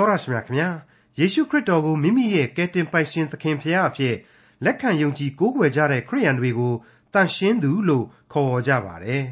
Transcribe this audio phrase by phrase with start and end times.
[0.00, 0.68] တော်ရရှိမြခင်ဗျာ
[1.18, 4.14] ယေရှုခရစ်တော်ကိုမိမိရဲ့ကယ်တင်ပိုင်ရှင်သခင်ဖရာအဖြစ်
[4.64, 6.74] လက်ခံယုံကြည်ကိုးကွယ်ကြတဲ့ခရိယန်တွေကို
[7.12, 9.24] တန်ရှင်းသူလို့ခေါ်ဝေါ်ကြပါတယ်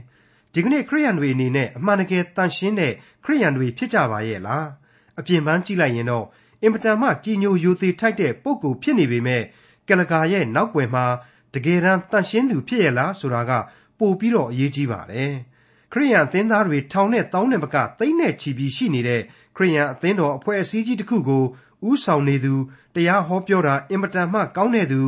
[0.52, 2.92] ဒီကနေ့ခရိယန်တွေအနေနဲ့အမှန်တကယ်တန်ရှင်းတဲ့
[3.24, 4.66] ခရိယန်တွေဖြစ်ကြပါရဲ့လား
[5.18, 6.26] အပြင်ပန်းကြည့်လိုက်ရင်တော့
[6.62, 9.42] အင်မတန်မှကြည်ညိုယိုသေးထိုက်တဲ့ပုံကိုဖြစ်နေပေမဲ့
[9.88, 11.04] ကလကာရဲ့နောက်ွယ်မှာ
[11.54, 13.52] တကယ်တမ်းတန်ရှင်းသူဖြစ်ရဲ့လားဆိုတာက
[13.98, 15.32] ပိုပြီးတော့အရေးကြီးပါတယ်
[15.92, 19.22] ခရိယန်အသင်းသားတွေထောင်နဲ့တောင်းနဲ့မကသိမ့်နဲ့ချီပြီးရှိနေတဲ့
[19.58, 21.44] ခရိယန်အသင်းတော်အဖွဲ့အစည်းကြီးတစ်ခုကို
[21.88, 22.54] ဥဆောင်နေသူ
[22.94, 25.00] တရားဟောပြောတာအင်မတန်မှကောင်းတဲ့သူ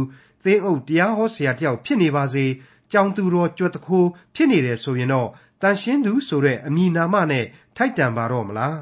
[0.45, 2.47] သင်းအုပ်တရားဟောဆရာတယောက်ဖြစ်နေပါစေ
[2.93, 5.29] ကြောင်သူတော်ကြွတခိုးဖြစ်နေတယ်ဆိုရင်တော့
[5.63, 7.45] တန်ရှင်းသူဆိုတဲ့အမည်နာမနဲ့
[7.77, 8.81] ထိုက်တန်ပါတော့မလား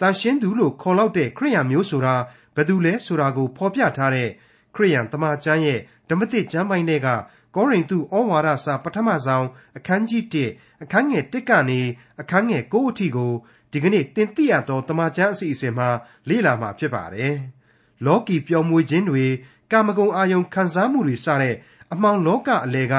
[0.00, 2.14] တန်ရှင်းသူလို့ခေါ်လောက်တဲ့ခရိယန်မျိုးဆိုတာ
[2.54, 4.28] ဘယ်သူလဲဆိုတာကိုဖော်ပြထားတဲ့
[4.74, 7.08] ခရိယန်တမန်ကျမ်းရဲ့ဓမ္မသစ်ကျမ်းပိုင်းတွေက
[7.54, 9.46] ကောရိန္သုဩဝါဒစာပထမဆုံး
[9.76, 11.80] အခန်းကြီး1အခန်းငယ်1ကနေ
[12.20, 13.32] အခန်းငယ်9အထိကို
[13.72, 15.88] ဒီကနေ့တင်ပြရသောတမန်ကျမ်းအစီအစဉ်မှာ
[16.28, 17.34] လေ့လာမှာဖြစ်ပါတယ်။
[18.06, 19.24] လောကီပျော်မွေခြင်းတွေ
[19.72, 21.54] ကာမဂုဏ်အာယုံခံစားမှုတွေစတဲ့
[21.92, 22.94] အမှောင်လောကအလဲက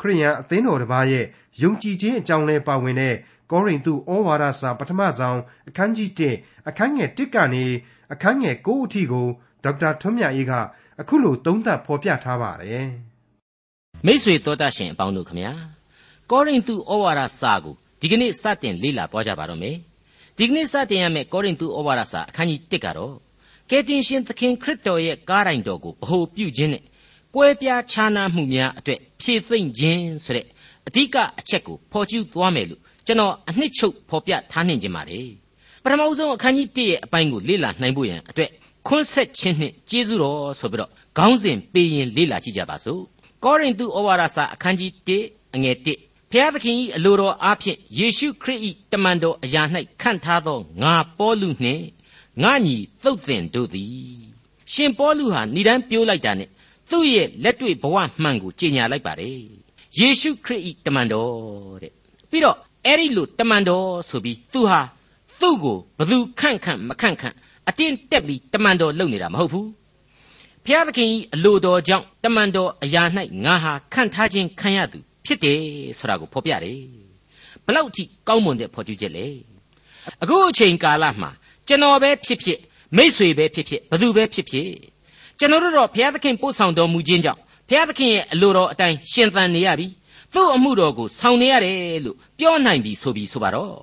[0.00, 1.24] ခရိယန်အသင်းတော်တစ်ပါးရဲ့
[1.62, 3.14] ယုံကြည်ခြင်းအကြောင်းလဲပါဝင်တဲ့
[3.50, 7.64] ကောရိန္သုဩဝါဒစာပထမဆုံးအခန်းကြီး1အခန်းငယ်1ကနေ
[8.12, 9.26] အခန်းငယ်9အထိကို
[9.64, 10.52] ဒေါက်တာထွန်းမြတ်အေးက
[11.00, 12.86] အခုလိုသုံးသပ်ဖော်ပြထားပါတယ်။
[14.06, 15.52] မိတ်ဆွေတော်တတ်ရှင်အပေါင်းတို့ခမညာ
[16.30, 19.76] ကောရိန္သုဩဝါဒစာကိုဒီကနေ့စတင်လေ့လာသွားကြပါတော့မယ်။
[20.38, 23.14] ဒီကနေ့စတင်ရမယ့်ကောရိန္သုဩဝါဒစာအခန်းကြီး1ကတော့
[23.70, 26.82] ကယ်တင်ရှင်သခင်ခရစ်တော်ရဲ့ကားတိုင်တော်ကိုဗဟုပြုခြင်းနဲ့
[27.34, 30.46] ကွဲပြားခြားနားမှုများအတွက်ဖြည့်သိမ့်ခြင်းဆိုတဲ့
[30.86, 35.28] အဓိကအချက်ကိုဖော်ကျူးသွားမယ်လို့ကျွန်တော်အနှစ်ချုပ်ဖော်ပြထားနှင်ခြင်းပါတယ်
[35.82, 38.50] ပထမဆုံးအခန်းကြီး1ရဲ့အပိုင်းကိုလေ့လာနိုင်ဖို့ရန်အတွက်
[38.86, 43.00] ခွန်းဆက်ခြင်းနှင့်ကျေးဇူးတော်ဆိုပြီးတော့ခေါင်းစဉ်ပေးရင်လေ့လာကြည့်ကြပါစို့
[43.44, 48.60] ကောရိန္သုဩဝါဒစာအခန်းကြီး1အငယ်1 ဖျားသခင်၏အလိုတော်အားဖြင့်ယေရှုခရစ်၏
[48.92, 49.62] တမန်တော်အရာ၌
[50.00, 51.84] ခန့်ထားသောငါပေါလုနှင့်
[52.42, 53.94] ငါညီသုတ်သင်တို့သည်
[54.72, 56.48] ရှင်ပေါလုဟာဏိဒန်းပြိုးလိုက်တာနဲ့
[56.90, 59.40] သူ့ရဲ့လက်တွေ့ဘဝမှန်ကိုကြေညာလိုက်ပါတယ်
[59.98, 61.30] ယေရှုခရစ်၏တမန်တော်
[61.82, 61.92] တဲ့
[62.30, 64.80] ပြီးတော့အဲ့ဒီလိုတမန်တော်ဆိုပြီးသူဟာ
[65.40, 67.36] သူ့ကိုဘသူခန့်ခန့်မခန့်ခန့်
[67.68, 69.68] အတင်းတက်ပြီးတမန်တော်လုပ်နေတာမဟုတ်ဘူး
[70.64, 73.02] ဖျားသခင်၏အလိုတော်ကြောင့်တမန်တော်အရာ၌
[73.44, 75.60] ငါဟာခန့်ထားခြင်းခံရသူ ဖြစ်တယ်
[75.98, 76.80] ဆိုတာကိုဖော်ပြတယ်
[77.66, 79.26] ဘလောက်ကြည့်ကောင်းမွန်တဲ့ဖော်ကျူးချက်လဲ
[80.22, 81.30] အခုအချိန်ကာလမှာ
[81.68, 82.58] ကျွန်တော်ပဲဖြစ်ဖြစ်
[82.96, 84.70] မိษွေပဲဖြစ်ဖြစ်ဘသူပဲဖြစ်ဖြစ်
[85.38, 89.88] ကျွန်တော်တို့တော့ဘုရားသခင်ပို့ဆောင်တော်မူခြင်းကြောင့်ဘုရားသခင်ရဲ့အလိုတော်အတိုင်းရှင်သန်နေရပြီ
[90.34, 93.76] သူ့အမှုတော်ကိုဆောင်နေရတယ်လို့ပြောနိုင်ပြီဆိုပြီးဆိုပါတော့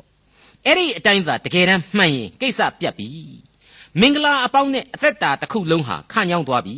[0.66, 3.10] အဲ့ဒီအတိုင်းသာတကယ်တမ်းမှန်ရင်ကိစ္စပြတ်ပြီ
[4.00, 6.78] မင်္ဂလာအပေါင်းနဲ့အသက်တာတစ်ခုလုံးဟာခန့်ညောင်းသွားပြီ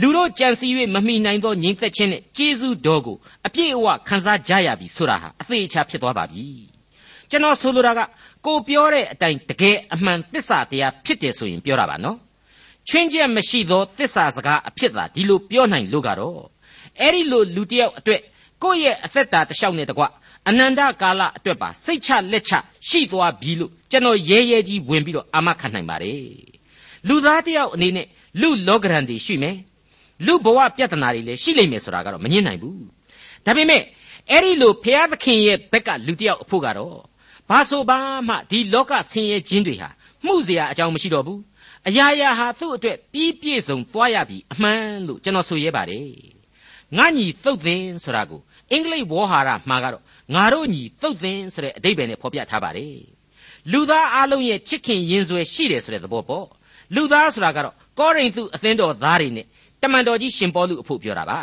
[0.00, 3.16] လူတို့ကြံစည်၍မမိနိုင်သောငြိမ်သက်ခြင်းနဲ့ကျေးဇူးတော်ကို
[3.46, 6.46] အပြည့်အဝခံစားကြရပြီဆိုတာဟာအသေးအချာဖြစ်သွားပါပြီ
[7.30, 8.00] ကျွန်တော်ဆိုလိုတာက
[8.46, 12.18] ကိုပြောတဲ့အတိုင်းတကယ်အမှန်တစ္ဆာတရားဖြစ်တယ်ဆိုရင်ပြောတာပါနော်
[12.88, 16.40] ချွင်းချက်မရှိသောတစ္ဆာစကားအဖြစ်သာဒီလိုပြောနိုင်လို့ကတော့
[17.00, 18.20] အဲ့ဒီလိုလူတယောက်အတွက်
[18.62, 20.04] ကိုယ့်ရဲ့အသက်တာတလျှောက်နဲ့တကွ
[20.48, 22.52] အနန္တကာလအတွက်ပါစိတ်ချလက်ချ
[22.88, 26.22] ရှိသွားပြီလို့ကျွန်တော်ရဲရဲကြီးဝင်ပြီးတော့အာမခံနိုင်ပါတယ်
[27.08, 28.06] လူသားတယောက်အနေနဲ့
[28.40, 29.56] လူလောကရန်တွေရှိမယ်
[30.25, 32.83] လူဘဝပြဿနာတွေလည်းရှိလိမ့်မယ်ဆိုတာကတော့မငြင်းနိုင်ဘူး
[33.45, 33.83] ဒါပေမဲ့
[34.31, 36.97] အဲ့ဒီလိုဖျားသခင်ရဲ့ဘက်ကလူတယောက်အဖို့ကတော့
[37.49, 39.89] ဘာဆိုဘာမှဒီလောကဆင်းရဲခြင်းတွေဟာ
[40.25, 41.41] မှုเสียအကြောင်းမရှိတော့ဘူး
[41.87, 46.09] အရာရာဟာသူ့အတွက်ပြီးပြည့်စုံသွားရပြီအမှန်လို့ကျွန်တော်ဆိုရဲပါတယ်
[46.97, 48.41] ငါညီသုတ်သင်ဆိုတာကို
[48.71, 50.03] အင်္ဂလိပ်ဝေါ်ဟာရမှာကတော့
[50.35, 52.97] ငါတို့ညီသုတ်သင်ဆိုတဲ့အဓိပ္ပာယ်နဲ့ဖော်ပြထားပါတယ်
[53.71, 56.47] လူသားအလုံးရဲ့ချစ်ခင်ရင်ဆွဲရှိတယ်ဆိုတဲ့သဘောပေါ့
[56.95, 59.45] လူသားဆိုတာကတော့ကောရိန္သုအသင်းတော်သားတွေနဲ့
[59.82, 61.40] တမန်တော်ကြီးရှင်ပေါလုအဖို့ပြောတာပါ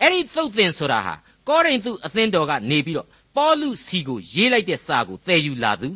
[0.00, 1.14] အဲ့ဒီသုတ်သင်ဆိုတာဟာ
[1.48, 5.88] ကောရိန္သုအသင်းတော်ကနေပြီးတော့ပေါလုစီကိုရေးလိုက်တဲ့စာကိုသယ်ယူလာသူ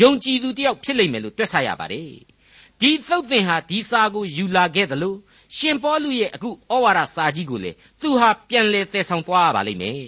[0.00, 2.10] ယုံကြည်သူတယောက်ဖြစ်လိမ့်မယ်လို့တွက်ဆရပါတယ်
[2.80, 5.14] ဒီသုတ်သင်ဟာဒီစာကိုယူလာခဲ့သလို
[5.56, 10.00] ရှင်ပေါလုရဲ့အခုဩဝါဒစာကြီးကိုလေသူဟာပြန်လဲသယ်ဆောင်သွားရပါလိမ့်မယ်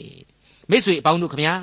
[0.70, 1.54] မိတ်ဆွေအပေါင်းတို့ခမညာ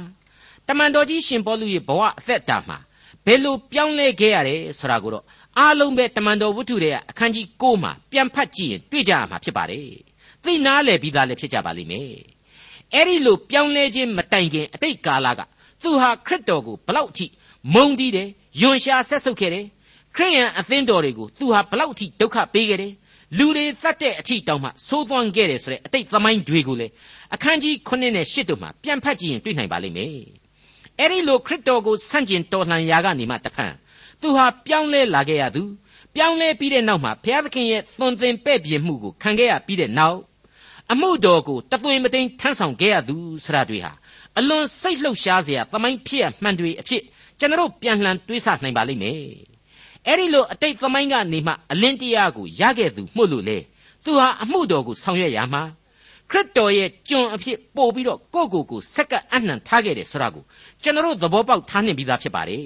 [0.68, 2.78] တမန်တော်ကြီးရှင်ပေါလုရဲ့ဘဝအသက်တာမှာ
[3.26, 5.24] ဘယ်လိုပြောင်းလဲခဲ့ရတယ်ဆိုတာကိုတော့
[5.60, 9.88] အားလုံးပဲတမန်တော်ဝတ္ထုတွေကအခန်းကြီး6မှာပြန်ဖတ်ကြည့်ရင်တွေ့ကြရမှာဖြစ်ပါတယ်။
[10.44, 12.12] သိနာလေပြီးသားလည်းဖြစ်ကြပါလိမ့်မယ်။
[12.94, 15.42] အဲ့ဒီလိုပြောင်းလဲခြင်းမတိုင်ခင်အတိတ်ကာလက
[15.84, 17.26] သူဟာခရစ်တော်ကိုဘလောက်ထိ
[17.74, 18.28] မုန်းတီးတယ်၊
[18.62, 19.66] ယွန်ရှာဆက်ဆုပ်ခဲ့တယ်။
[20.16, 22.94] ခရိယန်အသင်းတော်တွေကိုသူဟာဘလောက်ထိဒုက္ခပေးခဲ့တယ်။
[23.38, 26.88] လူတွေသတ်တဲ့အထိတောင်မှသိုးသွမ်းခဲ့တယ်ဆိုတဲ့အတိတ်သမိုင်းတွေကိုလေ
[27.34, 30.18] အခန်းကြီး9နဲ့10တို့မှာပြန်ဖတ်ကြည့်ရင်တွေ့နိုင်ပါလိမ့်မယ်။
[31.00, 33.74] အဲ့ဒီလိုခရစ်တော်ကိုဆန့်ကျင်တော်လှန်ရာကနေမှတဖန်
[34.22, 35.64] သူဟာပြောင်းလဲလာခဲ့ရသူ
[36.16, 40.20] ပြောင်းလဲပြီးတဲ့နောက်မှာဘုရားသခင်ရဲ့သွန်သင်ပဲ့ပြင်မှုကိုခံခဲ့ရပြီးတဲ့နောက်
[40.92, 43.16] အမှုတော်ကိုတသွင်မတိန်ထမ်းဆောင်ခဲ့ရသူ
[43.46, 43.92] ဆရာတွေဟာ
[44.38, 47.04] အလွန်စိတ်လှုပ်ရှားစရာသမိုင်းဖြစ်ရမှန်တွေအဖြစ်
[47.40, 49.20] ကျွန်တော်ပြန်လှန်တွေးဆနိုင်ပါလိမ့်မယ်
[50.08, 53.58] အဲ့ဒီလိုအတိတ်သမိုင်းကနေမှအလင်းတရားကိုရခဲ့သူမှုလို့လေ
[54.06, 55.64] သူဟာအမှုတော်ကိုဆောင်ရွက်ရမှာ
[56.32, 60.44] ခရစ်တော်ရဲ့ကျွန်အဖြစ်ပို့ပြီးတော့ကိုယ့်ကိုယ်ကိုစက္ကအနှံထားခဲ့တယ်ဆိုတာကို
[60.84, 62.66] ကျွန်တော်တို့သဘောပေါက်ထားနှင်ပြီးသားဖြစ်ပါတယ်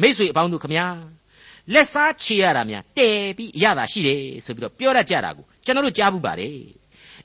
[0.00, 0.86] မိ쇠အပေါင်းတို့ခမညာ
[1.72, 6.54] လက်စားချေရတာများတဲပြီးရတာရှိတယ်ဆိုပြီးတော့ပြောရကြတာကိုကျွန်တော်တို့ကြားဘူးပါတယ်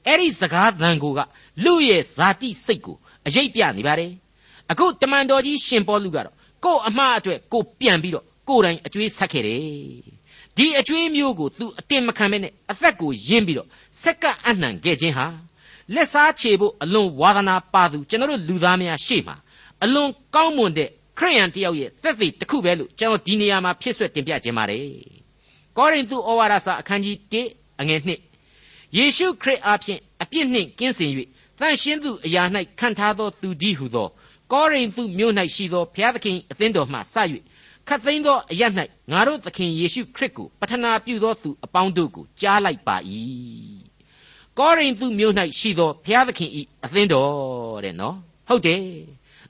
[0.07, 1.19] အဲ့ဒီစကားသံကိုက
[1.63, 4.11] လူရဲ့ဇာတိစိတ်ကိုအရေးပြနေပါတယ်
[4.71, 9.61] အခုတမန်တော်ကြီးရှင်ပေါလုကတော့ကို့အမှားအတွက်ကိုပြန်ပြီးတော့ကိုယ်တိုင်အကျွေးဆက်ခဲ့တယ်
[10.57, 13.67] ဒီအကျွေးမျိုးကို तू အတင်မခံမဲနဲ့အသက်ကိုယင်းပြီးတော့
[14.01, 15.25] စက္ကအနှံခဲ့ခြင်းဟာ
[15.93, 19.35] လက်စားချေဖို့အလွန်ဝါသနာပါသူကျွန်တော်တို့လူသားများရှေ့မှာ
[19.83, 24.87] အလွန်ကောင်းမွန်တဲ့ ခရိယန်တယောက်ရဲ့သက်သေတစ်ခုပဲလို့ကျွန်တော်ဒီနေရာမှာဖြစ်ဆွက်တင်ပြခြင်းပါတယ်
[25.77, 27.17] ကောရိန္သုဩဝါဒစာအခန်းကြီး
[27.49, 28.01] 1အငယ်
[28.47, 31.11] 1ယေရှုခရစ်အားဖြင့်အပြစ်နှင့်ကင်းစင်၍
[31.59, 32.43] တန်ရှင်းသူအရာ၌
[32.79, 34.07] ခံထားသောသူဒီဟုသော
[34.51, 37.15] ကောရိန္သုမြို့၌ရှိသောဘုရားသခင်အသင်းတော်မှစ၍
[37.87, 38.63] ခတ်သိမ်းသောအရ၌
[39.11, 42.97] ငါတို့သခင်ယေရှုခရစ်ကိုပထနာပြုသောသူအပေါင်းတို့ကိုကြားလိုက်ပါ၏
[44.59, 48.15] ကောရိန္သုမြို့၌ရှိသောဘုရားသခင်ဤအသင်းတော်တဲ့နော်
[48.47, 48.81] ဟုတ်တယ်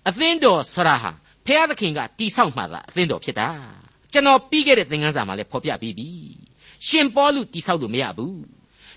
[0.08, 1.12] အသင်းတော်ဆရာဟာ
[1.46, 3.50] ဘုရားသခင်ကတိဆောက်မှသာအသင်းတော်ဖြစ်တာ
[4.12, 6.10] ကျွန်တော်ပြီးခဲ့တဲ့သင်ခန်းစာမှာလည်းဖော်ပြပြီးပြီ
[6.88, 8.40] ရှင်ပေါလုတိဆောက်လို့မရဘူး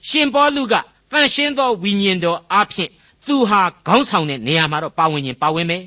[0.09, 0.75] ရှင်ပေါလုက
[1.13, 2.91] တန်ရှင်းသောဝိညာဉ်တော်အားဖြင့်
[3.27, 5.85] သူဟာခေါင်းဆောင်တဲ့နေရာမှာတော့ပါဝင်ရင်ပါဝင်မယ်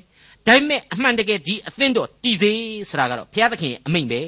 [0.48, 2.52] ဒါပေမဲ့အမှန်တကယ်ဒီအသင်းတော်တည်စေ
[2.90, 4.22] ဆိုတာကတော့ဘုရားသခင်ရဲ့အမိန့်ပဲ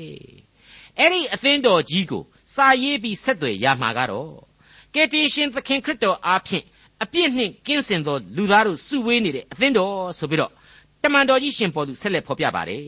[0.99, 4.31] အဲ့ဒီအသင်းတော်ကြီးကိုစာရေးပြီးဆက်သွယ်ရမှာကတော့
[4.93, 6.65] ကယ်တင်ရှင်သခင်ခရစ်တော်အားဖြင့်
[7.03, 10.51] အပြစ်နှင့်ကင်းစင်သောလူသားတို့စုဝေးနေတဲ့အသင်းတော်ဆိုပြီးတော့
[11.03, 12.83] တမန်တော်ကြီးရှင်ပေါ်သူဆက်လက်ဖော်ပြပါတယ်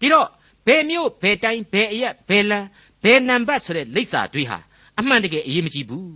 [0.00, 0.28] ဒီတော့
[0.66, 2.66] ဘယ်မျိုးဘယ်တိုင်းဘယ်အရက်ဘယ်လမ်း
[3.04, 4.58] ဘယ်နံပါတ်ဆိုတဲ့လိပ်စာတွေဟာ
[4.98, 6.14] အမှန်တကယ်အရေးမကြီးဘူး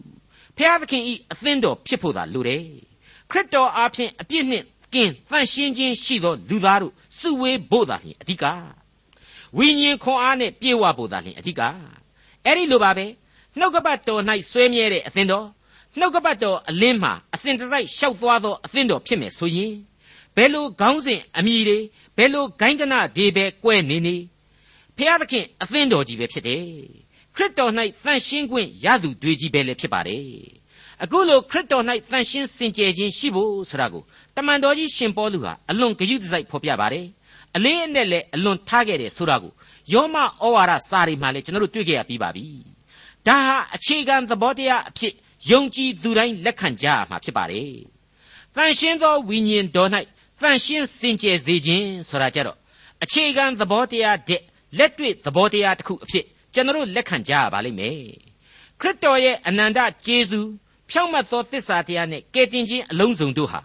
[0.56, 2.64] ဖျားသခင်ဤအသင်းတော်ဖြစ်ဖို့သာလိုတယ်
[3.30, 4.64] ခရစ်တော်အားဖြင့်အပြစ်နှင့်
[4.94, 8.44] ကင်းတန့်ရှင်းခြင်းရှိသောလူသားတို့စုဝေးဖို့သာလျှင်အဓိက
[9.56, 11.60] ဝိညာဉ်ခွန်အားနဲ့ပြေဝဖို့သာလျှင်အဓိက
[12.44, 13.06] အဲ့ဒီလိုပါပဲ
[13.58, 15.46] နှုတ်ကပတ်တော်၌ဆွဲမြဲတဲ့အသင်းတော်
[15.98, 19.74] နှုတ်ကပတ်တော်အလင်းမှာအစဉ်တစိုက်ရှောက်သွားသောအသင်းတော်ဖြစ်မယ်ဆိုရင်
[20.38, 21.78] ဘယ်လိုခေါင်းစဉ်အမိတွေ
[22.16, 24.16] ဘယ်လိုဂိုင်းတနတွေပဲကွဲနေနေ
[24.96, 26.64] ဖျားသခင်အသင်းတော်ကြီးပဲဖြစ်တယ်
[27.34, 27.72] ခရစ်တော်၌
[28.04, 30.24] တန့်ရှင်းခွင့်ရသူတွေကြီးပဲလည်းဖြစ်ပါတယ်
[31.02, 34.02] အခုလိုခရစ်တော်၌တန်ရှင်းစင်ကြယ်ခြင်းရှိဖို့ဆိုတာကို
[34.36, 37.06] တမန်တော်ကြီးရှင်ပေါလုဟာအလွန်ဂရုတစိုက်ဖော်ပြပါတယ်
[37.56, 39.52] အလေးအနက်လည်းအလွန်ထားခဲ့တယ်ဆိုတာကို
[39.92, 42.46] ယောမဩဝါဒစာရီမှာလည်းကျွန်တော်တို့တွေ့ကြရပြီးပါပြီ
[43.26, 45.12] ဒါဟာအခြေခံသဘောတရားအဖြစ်
[45.50, 47.72] ယုံကြည်သူတိုင်းလက်ခံကြရမှာဖြစ်ပါတယ်
[48.56, 49.90] တန်ရှင်းသောဝိညာဉ်တော်၌
[50.40, 52.56] တန်ရှင်းစင်ကြယ်စေခြင်းဆိုတာကြတော့
[53.02, 54.42] အခြေခံသဘောတရားတဲ့
[54.78, 56.24] လက်တွေ့သဘောတရားတစ်ခုအဖြစ်
[56.54, 57.98] ကျွန်တော်တို့လက်ခံကြရပါလိမ့်မယ်
[58.80, 60.50] ခရစ်တော်ရဲ့အနန္တကျေးဇူး
[60.90, 63.60] ဖြောင့်မတ်သောတစ္ဆာတရားနဲ့ကယ်တင်ခြင်းအလုံးစုံတို့ဟာ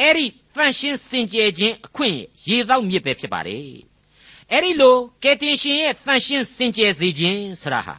[0.00, 0.26] အဲ့ဒီ
[0.56, 2.16] တန်ရှင်းစင်ကြယ်ခြင်းအခွင့်
[2.48, 3.66] ရေသောမြစ်ပဲဖြစ်ပါတယ်
[4.50, 7.96] အဲ့ဒီလိုကယ်တင်ရှင်ရဲ့တန်ရှင်းစင်ကြယ်စေခြင်းဆရာဟာ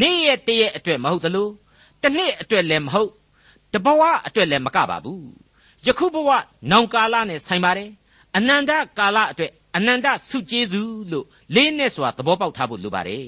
[0.00, 1.48] နေ့ရက်တရက်အတွက်မဟုတ်သလို
[2.02, 3.10] တစ်နှစ်အတွက်လည်းမဟုတ်
[3.72, 5.24] တဘဝအတွက်လည်းမကပါဘူး
[5.86, 6.30] ယခုဘဝ
[6.70, 7.90] နောင်ကာလနဲ့ဆိုင်ပါတယ်
[8.36, 13.26] အနန္တကာလအတွက်အနန္တဆုကျေးဇူးလို့လေးနဲ့စွာသဘောပေါက်ထားဖို့လိုပါတယ်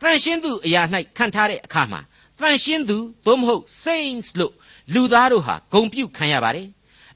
[0.00, 0.82] တန်ရှင်းသူအရာ၌
[1.16, 2.00] ခံထားတဲ့အခါမှာ
[2.40, 4.52] တန်ရှင်းသူသို့မဟုတ် saints လို့
[4.94, 6.68] လူသားတို့ဟာဂုံပြုခံရပါတယ်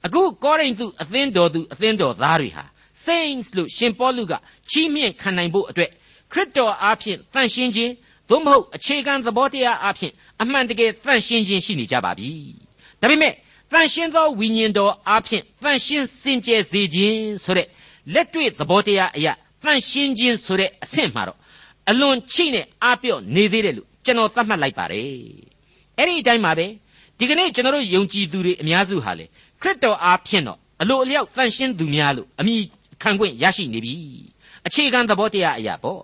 [0.04, 2.64] အခုကောရိန္သုအသင်းတော်သူအသင်းတော်သားတွေဟာ
[3.04, 4.32] saints လို့ရှင်ပေါလုက
[4.70, 5.90] ချီးမြှင့်ခံနိုင်ဖို့အတွက်
[6.32, 7.92] ခရစ်တော်အားဖြင့်တန်ရှင်းခြင်း
[8.28, 12.30] သို့မဟုတ်အခြေခံသဘောတရားအားဖြင့်အမှန်တကယ်တန်ရှင်းခြင်းရှိနေကြပါပြီ
[13.00, 13.32] ဒါပေမဲ့
[13.72, 17.66] တန်ရှင်းသောဝိညာဉ်တော်အားဖြင့်တန်ရှင်းစင်ကြယ်စေခြင်းဆိုတဲ့
[18.14, 19.32] လက်တွေ့သဘောတရားအရာ
[19.64, 21.38] တန်ရှင်းခြင်းဆိုတဲ့အဆင့်မှာတော့
[21.90, 25.08] အလွန်ချိနဲ့အားပြော့နေသေးတယ်လို့ကျွန်တော်သတ်မှတ်လိုက်ပါတယ်
[25.98, 26.66] အဲ့ဒီအတိုင်းပါပဲ
[27.18, 29.24] ဒီကနေ့ကျွန်တော်တို့ယုံကြည်သူတွေအများစုဟာလေ
[29.60, 32.54] ခရစ်တော်အားဖြင့်တော့အလိုအလျောက်တန်ရှင်းသူများလို့အမိ
[33.02, 33.94] ခံခွင့်ရရှိနေပြီ
[34.66, 36.00] အခြေခံသဘောတရားအရာပေါ့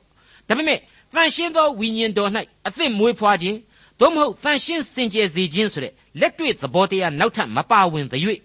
[0.48, 0.78] ဒါပေမဲ့
[1.14, 2.30] တန်ရှင်းသောဝိညာဉ်တော်၌
[2.66, 3.56] အသစ်မွေးဖွားခြင်း
[4.00, 8.40] သို့မဟုတ်တန်ရှင်းစင်ကြယ်စေခြင်းဆိုတဲ့လက်တွေ့သဘောတရားနောက်ထပ်မပါဝင်သရွေ့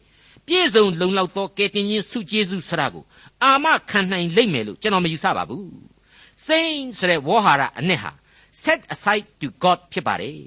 [0.47, 3.03] ပြည့်စုံလုံလောက်သောကယ်တင်ရှင်ဆုကျေးဇူးဆရာကို
[3.43, 5.67] အာမခံနိုင်လိမ့်မယ်လို့ကျွန်တော်မယူဆပါဘူး
[6.45, 8.11] စိမ့်ဆိုတဲ့ဝေါ်ဟာရအနှစ်ဟာ
[8.63, 10.39] set aside to God ဖြစ်ပါတယ်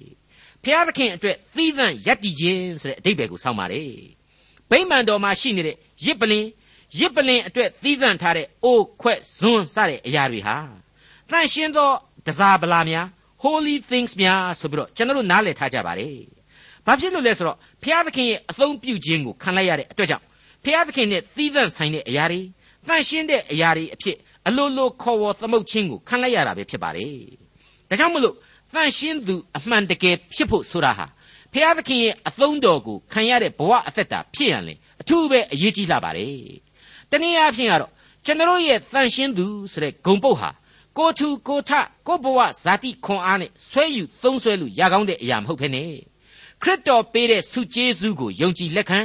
[0.62, 3.90] ဖျားသခင်အတွက်သီးသန့်ယက်တည်ခြင်းဆိုတဲ့အဓိပ္ပာယ်ကိုဆောင်းပါတယ်
[4.70, 6.46] ဗိမာန်တော်မှာရှိနေတဲ့ရစ်ပလင်
[6.98, 10.56] ရစ်ပလင်အတွက်သီးသန့်ထားတဲ့အိုးခွက်ဇွန်းစတဲ့အရာတွေဟာ
[11.30, 11.90] တန်ရှင်းသော
[12.26, 13.06] တစားပလာများ
[13.46, 16.12] holy things များဆိုပြီးတော့ကျွန်တော်တို့နားလည်ထားကြပါတယ်
[16.86, 20.24] ဘာဖြစ်လို့လဲဆိုတော့ဖျားသခင်ရဲ့အသုံးပြုခြင်းကိုခံလိုက်ရတဲ့အတွက်ကြောင့်
[20.64, 22.40] ဖျားသခင်နဲ့သီးသန့်ဆိုင်တဲ့အရာတွေ
[22.88, 24.16] တန်ရှင်းတဲ့အရာတွေအဖြစ်
[24.48, 27.12] အလိုလိုခေါ်ဝေါ်သမုတ်ခြင်းကိုခံလိုက်ရတာပဲဖြစ်ပါတယ်
[27.88, 28.34] ဒါကြောင့်မလို့
[28.74, 31.06] တန်ရှင်းသူအမှန်တကယ်ဖြစ်ဖို့ဆိုတာဟာ
[31.52, 36.36] ဖျားသခင်ရဲ့အသုံးတော်ကိုခံရတဲ့ဘဝအသက်တာဖြစ်ရန်လေအထူးပဲအရေးကြီးလာပါတယ်
[37.10, 37.92] တနည်းအားဖြင့်ကတော့
[38.26, 40.50] ကျွန်တော်ရဲ့တန်ရှင်းသူဆိုတဲ့ဂုံပုတ်ဟာ
[40.98, 41.70] ကိုထူကိုထ
[42.06, 45.84] ကိုဘဝဇာတိခွန်အားနဲ့ဆွဲယူသုံးဆွဲလို့ရကောင်းတဲ့အရာမဟုတ်ဖ ೇನೆ
[46.62, 49.00] ခရစ်တော်ပေးတဲ့ဆုကျေးဇူးကိုယုံကြည်လက်ခံ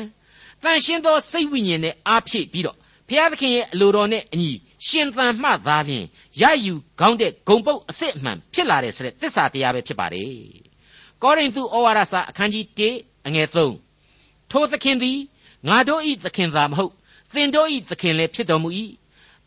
[0.63, 4.51] တန်ရှင်းသောစိတ်ဝိညာဉ်နဲ့အားဖြည့်ပြီးတော့ဘုရားသခင်ရဲ့အလိုတော်နဲ့အညီ
[4.87, 6.05] ရှင်သန်မှသာလျှင်
[6.41, 10.31] ရယူကောင်းတဲ့ဂုံပုတ်အစစ်အမှန်ဖြစ်လာတယ်ဆိုတဲ့သစ္စာတရားပဲဖြစ်ပါတယ်
[11.21, 13.47] ကောရိန္သုဩဝါဒစာအခန်းကြီး1အငယ်
[13.95, 15.19] 3ထိုသခင်သည်
[15.67, 16.91] ငါတို့ဤသခင်သာမဟုတ်
[17.33, 18.69] သင်တို့ဤသခင်လည်းဖြစ်တော်မူ၏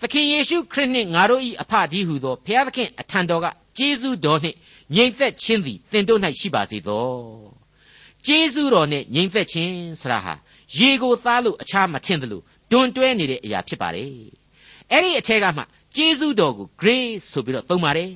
[0.05, 3.47] သခင်ယေရှုခရစ်နှင့်ငါတို့ဤအဖဒီဟုသောဘုရားသခင်အထံတော်က
[3.79, 4.57] ကျေးဇူးတော်နှင့်
[4.95, 7.09] ငြိမ်သက်ခြင်းသည်သင်တို့၌ရှိပါစေသော
[8.27, 10.35] ကျေးဇူးတော်နှင့်ငြိမ်သက်ခြင်းဆရာဟာ
[10.79, 14.11] ရေကိုသားလို့အခြားမထင်တယ်လို့ဒွန်တွဲနေတဲ့အရာဖြစ်ပါတယ်
[14.91, 15.63] အဲ့ဒီအထက်ကမှ
[15.97, 18.11] ကျေးဇူးတော်ကို grace ဆိုပြီးတော့သုံးပါတယ်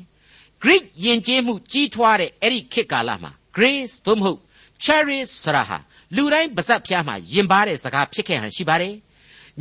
[0.62, 4.40] Greek ယဉ်ကျေးမှုကြီးထွားတဲ့အဲ့ဒီခေတ်ကာလမှာ grace သို့မဟုတ်
[4.84, 5.78] cherish ဆိုတာဟာ
[6.16, 8.94] လူတိုင်းပါဇက်ဖျားမှာယင်ပါတဲ့စကားဖြစ်ခဲ့ဟန်ရှိပါတယ်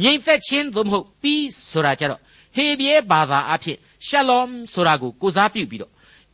[0.01, 2.21] ငြိမ်သက်ခြင်းသို့မဟုတ် peace ဆိုတာကြတော့
[2.55, 3.77] ဟေဘရဲဘာသာအဖြစ်
[4.07, 5.91] shalom ဆိုတာကိုကိုစားပြုပြီးတော့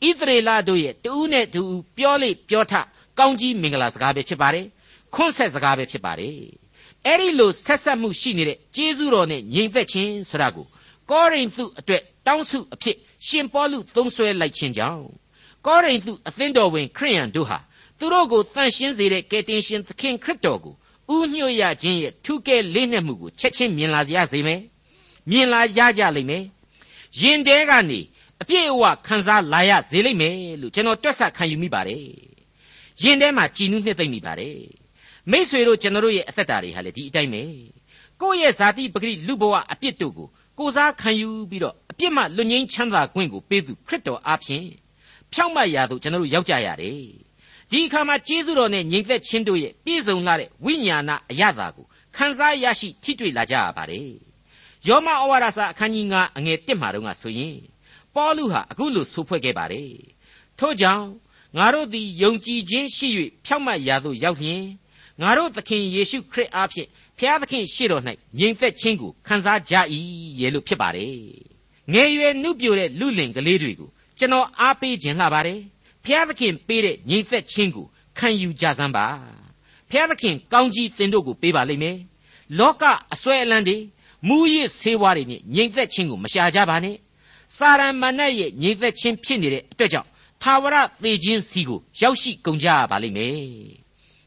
[0.08, 1.62] ဣသရေလတို့ရဲ့တူးနဲ့တူ
[1.98, 2.74] ပြောလေပြောထ
[3.20, 4.65] ကောင်းကြီးမင်္ဂလာစကားပဲဖြစ်ပါတယ်
[5.13, 6.36] ခွန်းဆက်စကားပဲဖြစ်ပါတယ်
[7.05, 10.65] အဲ့ဒီလိုဆက်ဆက်မှုရှိနေတဲ့ကျေးဇူးတော်နဲ့ညီသက်ခြင်းဆိုတာကို
[11.12, 15.03] ကောရိန္သုအတွက်တောင်းစုအဖြစ်ရှင်ပေါလုသုံးဆွဲလိုက်ခြင်းကြောင့်
[15.65, 17.60] ကောရိန္သုအသင်းတော်ဝင်ခရိယန်တို့ဟာ
[18.00, 20.74] သူတို့ကိုတန်ရှင်းစေတဲ့ကယ်တင်ရှင်သခင်ခရစ်တော်ကို
[21.12, 24.62] ဥညွှတ်ရခြင်းရဲ့ထူးကဲလေးနက်မှုကိုချက်ချင်းမြင်လာရစေမယ်
[25.29, 26.43] မြင်လာရကြလိမ့်မယ်
[27.19, 28.00] ယင်တဲကနေ
[28.41, 32.05] အပြည့်အဝခံစားလာရစေလိမ့်မယ်လို့ကျွန်တော်တွက်ဆခံယူမိပါတယ်
[33.01, 34.57] ယင်ထဲမှာကြည်နူးနှစ်သိမ့်မိပါတယ်
[35.31, 37.43] မိษွေတို့ကျွန်တော်တို့ရဲ့အသက်တာတွေဟာလေဒီအတိုင်းပဲ
[38.22, 40.27] ကိုယ့်ရဲ့ဇာတိပဂရိလူဘဝအပြစ်တို့ကို
[40.60, 44.67] ကိုစားခံယူပြီးတော့အပြစ်မှလွတ်ငင်းချမ်းသာခွင့်ကိုပေးသူခရစ်တော်အားဖြင့်
[45.33, 47.01] ဖြောင့်မတ်ရာသို့ကျွန်တော်တို့ရောက်ကြရတယ်
[47.74, 54.10] ဒီအခါမှာကျေးဇူးတော်နဲ့ညီသက်ချင်းတို့ရဲ့ပြည့်စုံလာတဲ့ဝိညာဏအရသာကိုခံစားရရှိထိတွေ့လာကြရပါတယ်
[54.88, 57.58] ယောမဩဝါဒစာအခန်းကြီး9အငယ်1မှာတော့ဆိုရင်
[58.15, 59.92] ပေါလုဟာအခုလိုဆိုဖွဲ့ခဲ့ပါတယ်
[60.60, 61.08] ထို့ကြောင့်
[61.58, 63.08] ငါတို့သည်ယုံကြည်ခြင်းရှိ၍
[63.46, 64.63] ဖြောင့်မတ်ရာသို့ရောက်လျင်
[65.22, 66.88] ငါတို့သခင်ယေရှုခရစ်အားဖြင့်
[67.18, 68.03] ဖျားသခင်ရှေ့တော်၌
[68.39, 69.75] ငြိမ်သက်ခြင်းကိုခံစားကြ၏
[70.39, 71.15] ရဲ့လို့ဖြစ်ပါတယ်
[71.94, 73.89] ငယ်ရွယ်နှုတ်ပြိုတဲ့လူလင်ကလေးတွေကို
[74.20, 75.60] ကျွန်တော်အားပေးခြင်းလှပါတယ်
[76.05, 77.86] ဖျားသခင်ပေးတဲ့ငြိမ်သက်ခြင်းကို
[78.17, 79.07] ခံယူကြစမ်းပါ
[79.89, 81.98] ဖျားသခင်ကောင်းကြီးတင်တို့ကိုပေးပါလိမ့်မယ်
[82.60, 82.83] လောက
[83.13, 83.77] အစွဲအလန်းတွေ
[84.27, 86.95] မူရစ်ဆေးဝါးတွေနဲ့ငြိမ်သက်ခြင်းကိုမရှာကြပါနဲ့
[87.57, 90.10] စာရမဏတ်ရဲ့ငြိမ်သက်ခြင်းဖြစ်နေတဲ့အတွက်ကြောင့်
[90.41, 93.36] သာဝရသေခြင်းစီကိုရောက်ရှိကုန်ကြပါလိမ့်မယ်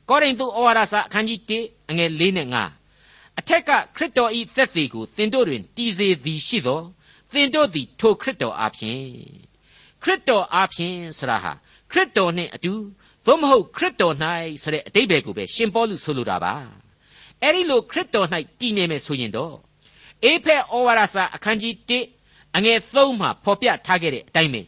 [0.08, 2.48] ကောရိန္သုဩဝါဒစာအခန်းကြီး1အငယ်၄နဲ့
[2.92, 6.80] 5အထက်ကခရစ်တော်ဤသက်သေကိုသင်တို့တွင်တည်စေသည်ရှိသော
[7.32, 9.02] သင်တို့သည်ထိုခရစ်တော်အားဖြင့်
[10.02, 11.52] ခရစ်တော်အားဖြင့်ဆရာဟာ
[11.90, 12.72] ခရစ်တော်နှင့်အတူ
[13.26, 14.14] သို့မဟုတ်ခရစ်တော်၌
[14.62, 16.54] ဆိုတဲ့အတိတ်ဘယ်ကိုပဲရှင်ပေါလုဆိုလိုတာပါ
[17.42, 18.28] အဲ့ဒီလိုခရစ်တော်၌
[18.60, 19.56] တည်နေမယ်ဆိုရင်တော့
[20.24, 21.74] အေဖက်ဩဝါဒစာအခန်းကြီး
[22.16, 24.62] 1အငယ်3မှာဖော်ပြထားခဲ့တဲ့အတိုင်းပဲ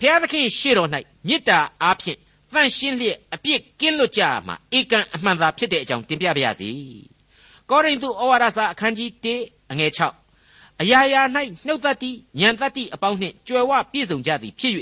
[0.00, 0.88] ဘုရားသခင်ရှေ့တော်၌
[1.28, 2.18] မေတ္တာအားဖြင့်
[2.52, 6.70] တန့်ရှင်းလျက်အပြစ်ကင်းလွတ်ကြမှာဧကန်အမှန်သာဖြစ်တဲ့အကြောင်းတင်ပြပါရစေ။
[7.70, 11.22] ကောရိန္သုဩဝါဒစာအခန်းကြီး1အငယ်6အရာရာ၌
[11.66, 12.10] နှုတ်သက်တိ
[12.40, 14.74] ဉာဏ်သက်တိအပေါင်းနှင့်ကြွယ်ဝပြည့်စုံကြသည်ဖြစ်၍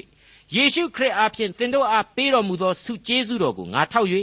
[0.55, 4.09] ယေရှုခရစ်အားဖြင့်သင်တို့အားပေးတော်မူသောဆုကျေးဇူးတော်ကိုငါထောက်၍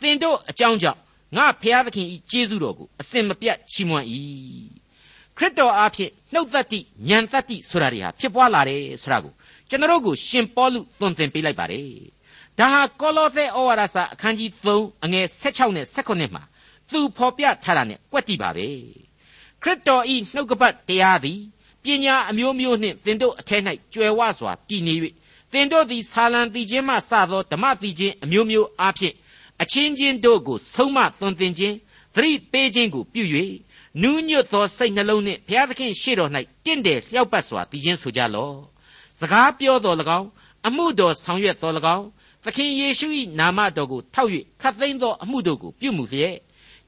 [0.00, 1.00] သင်တို့အကြောင်းကြောင့်
[1.36, 4.06] ငါဖျားသခင်၏ကျေးဇူးတော်ကိုအစင်မပြတ်ချီးမွမ်း၏
[5.36, 9.32] ခရစ်တော်အားဖြင့်နှုတ်သက်တိဉာဏ်သက်တိဆိုတာတွေဟာဖြစ်ပွားလာတယ်ဆိုတာကို
[9.68, 11.88] ကျွန်တော်တို့ကိုရှင်ပေါလုသွန်သင်ပေးလိုက်ပါတယ်
[12.58, 16.42] ဒါဟာကောလောသဲဩဝါဒစာအခန်းကြီး3အငယ်16နဲ့18မှာ
[16.92, 18.68] သူဖော်ပြထားတာနဲ့ကွက်တိပါပဲ
[19.62, 21.40] ခရစ်တော်ဤနှုတ်ကပတ်တရားသည်
[21.82, 23.62] ပညာအမျိုးမျိုးနှင့်သင်တို့အထက်၌
[23.94, 24.94] ကြွယ်ဝစွာတည်နေ၍
[25.52, 29.14] သင်တို့သည်ဆာလံတည်ခြင်းမှစသောဓမ္မတည်ခြင်းအမျိုးမျိုးအားဖြင့်
[29.62, 31.76] အချင်းချင်းတို့ကိုဆုံးမသွန်သင်ခြင်း
[32.14, 33.24] သတိပေးခြင်းကိုပြု၍
[34.02, 36.30] နူးညွတ်သောစိတ်နှလုံးနှင့်ဘုရားသခင်ရှေ့တော်၌
[36.64, 38.56] တင့်တယ်လျှောက်ပတ်စွာတည်ခြင်းဆိုကြလော့
[39.20, 40.28] စကားပြောတော်၎င်း
[40.66, 42.06] အမှုတော်ဆောင်ရွက်တော်၎င်း
[42.44, 46.36] သခင်ယေရှု၏နာမတော်ကိုထောက်၍ခတ်သိမ်းသောအမှုတို့ကိုပြုမှုလျက်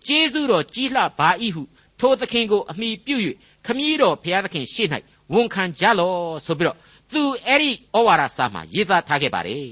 [0.06, 1.62] ကျေးဇူးတော်ကြီးလှပါ၏ဟု
[2.00, 3.16] ထိုသခင်ကိုအမိပြု၍
[3.66, 4.88] ခမည်းတော်ဘုရားသခင်ရှေ့၌
[5.32, 6.78] ဝန်ခံကြလော့ဆိုပြီးတော့
[7.12, 9.66] သူအဲ့ဒီဩဝါဒစာမှာရေးသားထားခဲ့ပါတယ်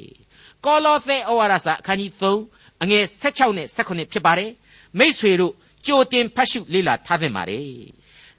[0.64, 4.50] ကောလောသဲဩဝါဒစာအခန်းကြီး3အငယ်16နဲ့18ဖြစ်ပါတယ်
[4.98, 5.52] မိษွေတို့
[5.86, 7.64] ကြိုတင်ဖတ်ရှုလေ့လာထားသင့်ပါတယ်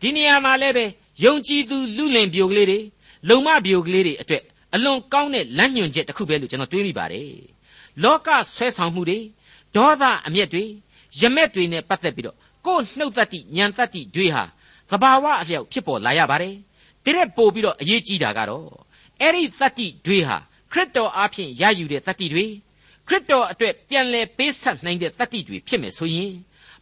[0.01, 0.85] ဒီနေရာမှာလည်းပဲ
[1.23, 2.79] ယုံကြည်သူလူလင်ပြိုကလေးတွေ
[3.29, 4.43] လုံမပြိုကလေးတွေအတွက်
[4.75, 7.29] အလွန်ကောင်းတဲ့လမ်းညွှန်ချက်တစ်ခုပဲလို့ကျွန်တော်တွေးမိပါတယ်
[8.03, 9.19] လောကဆွဲဆောင်မှုတွေ
[9.75, 10.63] ဒေါသအမျက်တွေ
[11.21, 14.43] ရမက်တွေနဲ့ပတ်သက်ပြီးတော့ကိုယ်နှုတ်သက်တိညံသက်တိတွေဟာ
[14.89, 16.55] သဘာဝအလျောက်ဖြစ်ပေါ်လာရပါတယ်
[17.05, 18.67] တရက်ပို့ပြီးတော့အရေးကြီးတာကတော့
[19.21, 20.37] အဲ့ဒီသက်တိတွေဟာ
[20.71, 22.45] ခရစ်တော်အားဖြင့်ရယူတဲ့သက်တိတွေ
[23.07, 26.33] ခရစ်တော်အတွက်ပြန်လဲပေးဆက်နိုင်တဲ့သက်တိတွေဖြစ်မယ်ဆိုရင်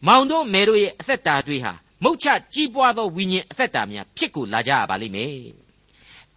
[0.06, 5.32] မောင်တို့မဲတို့ရဲ့အသက်တာတွေဟာမုတ်ချကြီးပွားသောဝိညာဉ်အသက်တာများဖြစ်ကိုလာကြရပါလိမ့်မယ်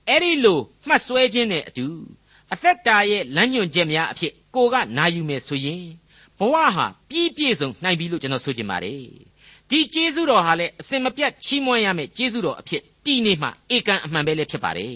[0.09, 1.87] အဲ့ဒီလိုမှတ်စွဲခြင်းနဲ့အတူ
[2.53, 5.85] အသက်တာရဲ့လမ်းညွှန်ချက်များအဖြစ်ကိုကနာယူမယ်ဆိုရင်
[6.39, 9.03] ဘဝဟာပြည့်ပြည့်စုံနိုင်ပြီလို့ကျွန်တော်ဆိုချင်ပါတယ်
[9.71, 14.95] ဒီကျေးဇူးတော်ဟာလည်းအစင်မပြတ်ချီးမွမ်းရမယ့်ကျေးဇူးတော်အဖြစ်တည်နေမှဧကန်အမှန်ပဲလည်းဖြစ်ပါတယ်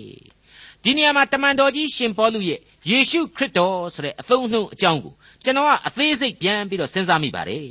[0.84, 2.60] ဒီနေရာမှာတမန်တော်ကြီးရှင်ပေါလုရဲ့
[2.90, 5.12] ယေရှုခရစ်တော်ဆိုတဲ့အသုံးအနှုန်းအကြောင်းကို
[5.44, 7.66] ကျွန်တော်ကအသေးစိတ်ပြန်ပြီးတော့စဉ်းစားမိပါတယ်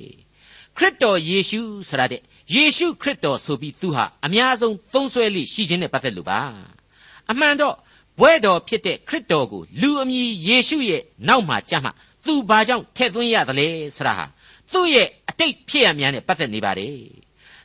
[0.77, 2.21] ခရစ်တော်ယေရှုဆိုတာတဲ့
[2.55, 6.41] ယေရှုခရစ်တော်ဆိုပြီးသူဟာအများဆုံးသုံးဆွဲလိရှိခြင်းနဲ့ပတ်သက်လို့ပါ
[7.31, 7.75] အမှန်တော့
[8.19, 11.91] ဘွဲ့တော်ဖြစ်တဲ့ခရစ်တော်ကိုလူအမည်ယေရှုရဲ့နောက်မှာကြမှာ
[12.25, 14.25] သူဘာကြောင့်ထည့်သွင်းရသလဲဆိုတာဟာ
[14.73, 16.97] သူ့ရဲ့အတိတ်ဖြစ်ရများနဲ့ပတ်သက်နေပါတယ်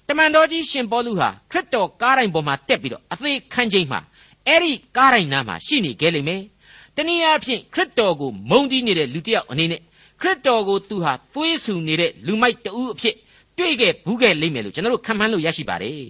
[0.08, 4.00] တမန်တော်ကြီးရှင်ပေါလုဟာခရစ်တော်ကားတိုင်းပေါ်မှာတက်ပြီးတော့အသေးခံချိန်မှာ
[4.48, 6.42] အဲ့ဒီကားတိုင်းနားမှာရှိနေခဲ့လိမ့်မယ်
[6.96, 9.80] တနည်းအားဖြင့်ခရစ်တော်ကိုမုန်းတီးနေတဲ့လူတစ်ယောက်အနေနဲ့
[10.20, 13.16] ခရစ်တော်ကိုသူဟာသွေးဆူနေတဲ့လူမိုက်တူအဖြစ်
[13.58, 16.02] တွေ့ခဲ့ဘူးခဲ့လိမ့်မယ်လို့ကျွန်တော်တို့ခံမှန်းလို့ရရှိပါတယ်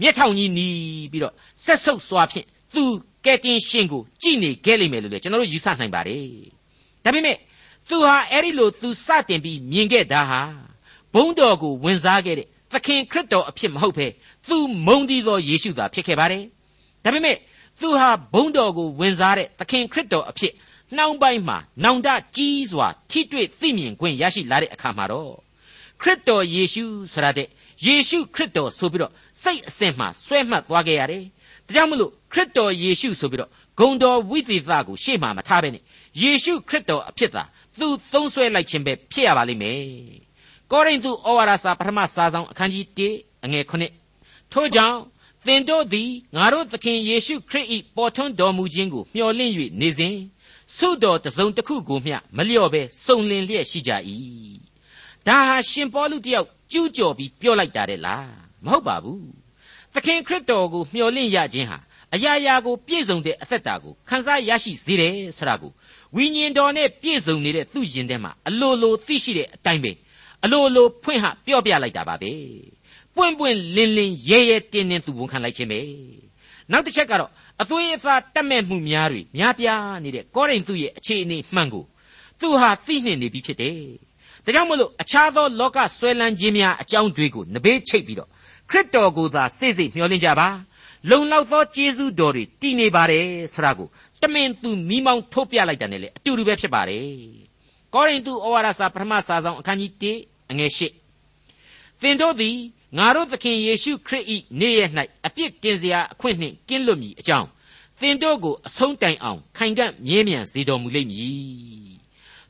[0.00, 0.76] မျက်ထောင်ကြီးနီး
[1.12, 2.84] ပြီးတော့ဆက်ဆုပ်စွာဖြင့်သူ
[3.24, 6.24] ကဲတင်ရှင်ကိုကြည်နေခဲ့လိမ့်မယ်လို့လည်းကျွန်တော်တို့ယူဆနိုင်ပါတယ်
[7.04, 7.36] ဒါပေမဲ့
[7.88, 10.40] သူဟာအဲ့ဒီလိုသူစတင်ပြီးမြင်ခဲ့တာဟာ
[11.14, 14.06] ဘုန်းတော်ကိုဝင်စားခဲ့တဲ့သခင်ခရစ်တော်အဖြစ်မဟုတ်ဘဲ
[14.48, 16.42] သူမုန်းတီးသောယေရှုသာဖြစ်ခဲ့ပါတယ်
[17.04, 17.36] ဒါပေမဲ့
[17.80, 20.52] သူဟာဘုန်းတော်ကိုဝင်စားတဲ့သခင်ခရစ်တော်အဖြစ်
[20.96, 25.34] နှောင်းပိုင်းမှာနောင်တကြီးစွာထိတွေ့သိမြင်ခွင့်ရရှိလာတဲ့အခါမှာတော့
[26.00, 27.48] ခရစ်တော်ယေရှုဆိုတာတဲ့
[27.84, 29.12] ယေရှုခရစ်တော်ဆိုပြီးတော့
[29.42, 31.22] စိတ်အစဉ်မှဆွဲမှတ်သွားခဲ့ရတယ်။
[31.66, 35.82] ဒါကြောင့်မလို့ခရစ်တော်ယေရှုဆိုပြီးတော့ဂုံတော်ဝိသေသကိုရှေ့မှာမထားဘဲနဲ့
[36.22, 37.42] ယေရှုခရစ်တော်အဖြစ်သာ
[37.78, 39.80] သူသုံးဆွဲလိုက်ခြင်းပဲဖြစ်ရပါလိမ့်မယ်။
[40.70, 44.98] ကောရိန္သုဩဝါဒစာပထမစာဆောင်အခန်းကြီး1အငယ်9ထို့ကြောင့်
[45.46, 50.16] သင်တို့သည်ငါတို့သခင်ယေရှုခရစ်၏ပေါ်ထွန်းတော်မူခြင်းကိုမျှော်လင့်၍နေစဉ်
[50.76, 53.92] ဆုတော်တစုံတစ်ခုကိုမျှမလျော့ပဲစုံလင်လျက်ရှိကြ၏
[55.26, 58.28] ဒါဟာရှင်ပေါလုတယောက်ကျူးကျော်ပြီးပြောလိုက်တာတဲ့လား
[58.64, 59.26] မဟုတ်ပါဘူး
[59.94, 61.78] သခင်ခရစ်တော်ကိုမျှော်လင့်ရခြင်းဟာ
[62.14, 65.72] အရာရာကိုပြည့်စုံတဲ့အသက်တာကိုခံစားရရှိစေတယ်ဆိုတာကို
[66.16, 69.92] ဝိညာဉ်တော်နဲ့ပြည့်စုံနေတဲ့သူ့ယင်ထဲမှာအလိုလိုသိရှိတဲ့အတိုင်းပဲ
[70.44, 72.32] အလိုလိုဖွင့်ဟပြောပြလိုက်တာပါပဲ
[73.16, 75.80] ပွင့်ပွင့်လင်းလင်းရဲရဲတင်းတင်းသူဝန်ခံလိုက်ခြင်းပဲ
[76.70, 77.30] နောက်တစ်ချက်ကတော့
[77.62, 81.84] အသွေးအသားတက်မဲ့မှုများတွေများပြားနေတဲ့ကောရိန္သုရဲ့အခြေအနေမှန်ကို
[82.40, 83.76] သူဟာသိနှင့်နေပြီဖြစ်တယ်။
[84.44, 88.28] ဒါကြောင့်မလို့အခြားသောလောကဆွဲလန်းခြင်းများအကြောင်းတွေကိုနဘေးချိတ်ပြီးတော့
[88.70, 90.48] ခရစ်တော်ကိုသာစိတ်စိတ်မျှော်လင့်ကြပါ။
[91.10, 93.88] လုံလောက်သောကျေးဇူးတော်တွေတည်နေပါတယ်ဆိုတာကို
[94.22, 97.04] တမင်သူမိမောင်းထုတ်ပြလိုက်တယ်လေအတူတူပဲဖြစ်ပါတယ်။
[97.94, 102.56] ကောရိန္သုဩဝါဒစာပထမစာဆောင်အခန်းကြီး1အငယ်8သင်တို့သည်
[102.98, 104.24] ငါတို့သခင်ယေရှုခရစ်၏
[104.60, 104.90] နေ့ရက်၌
[105.26, 107.48] အပြစ်တင်စရာအခွင့်နှင့်ကင်းလွတ်မည်အကြောင်း
[108.00, 111.94] သင်တို့ကိုအဆုံးတိုင်အောင်ခိုင်ကန့်မြဲမြံစေတော်မူလိမ့်မည်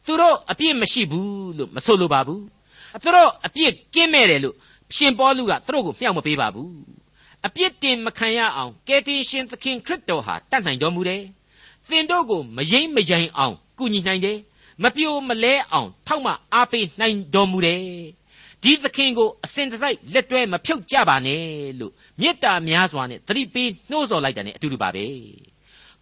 [0.05, 2.45] သူတို့အပြစ်မရှိဘူးလို့မဆိုလိုပါဘူး
[3.03, 4.57] သူတို့အပြစ်ကင်းမဲ့တယ်လို့
[4.97, 6.73] ရှင်ပေါလုကသူတို့ကိုမြှောက်မပေးပါဘူး
[7.47, 11.23] အပြစ်တင်မခံရအောင်ကယ်တင်ရှင်သခင်ခရစ်တော်ဟာတတ်နိုင်တော်မူတယ်
[11.89, 14.39] သင်တို့ကိုမယိမ့်မယိုင်အောင်ကုညီနိုင်တယ်
[14.83, 17.83] မပြိုမလဲအောင်ထောက်မအားပေးနိုင်တော်မူတယ်
[18.65, 21.43] ဒီသခင်ကိုအစဉ်တစိုက်လက်တွဲမဖြုတ်ကြပါနဲ့
[21.81, 25.07] လို့မေတ္တာများစွာနဲ့သတိပေးနှိုးဆော်လိုက်တယ်နဲ့အတူတူပါပဲ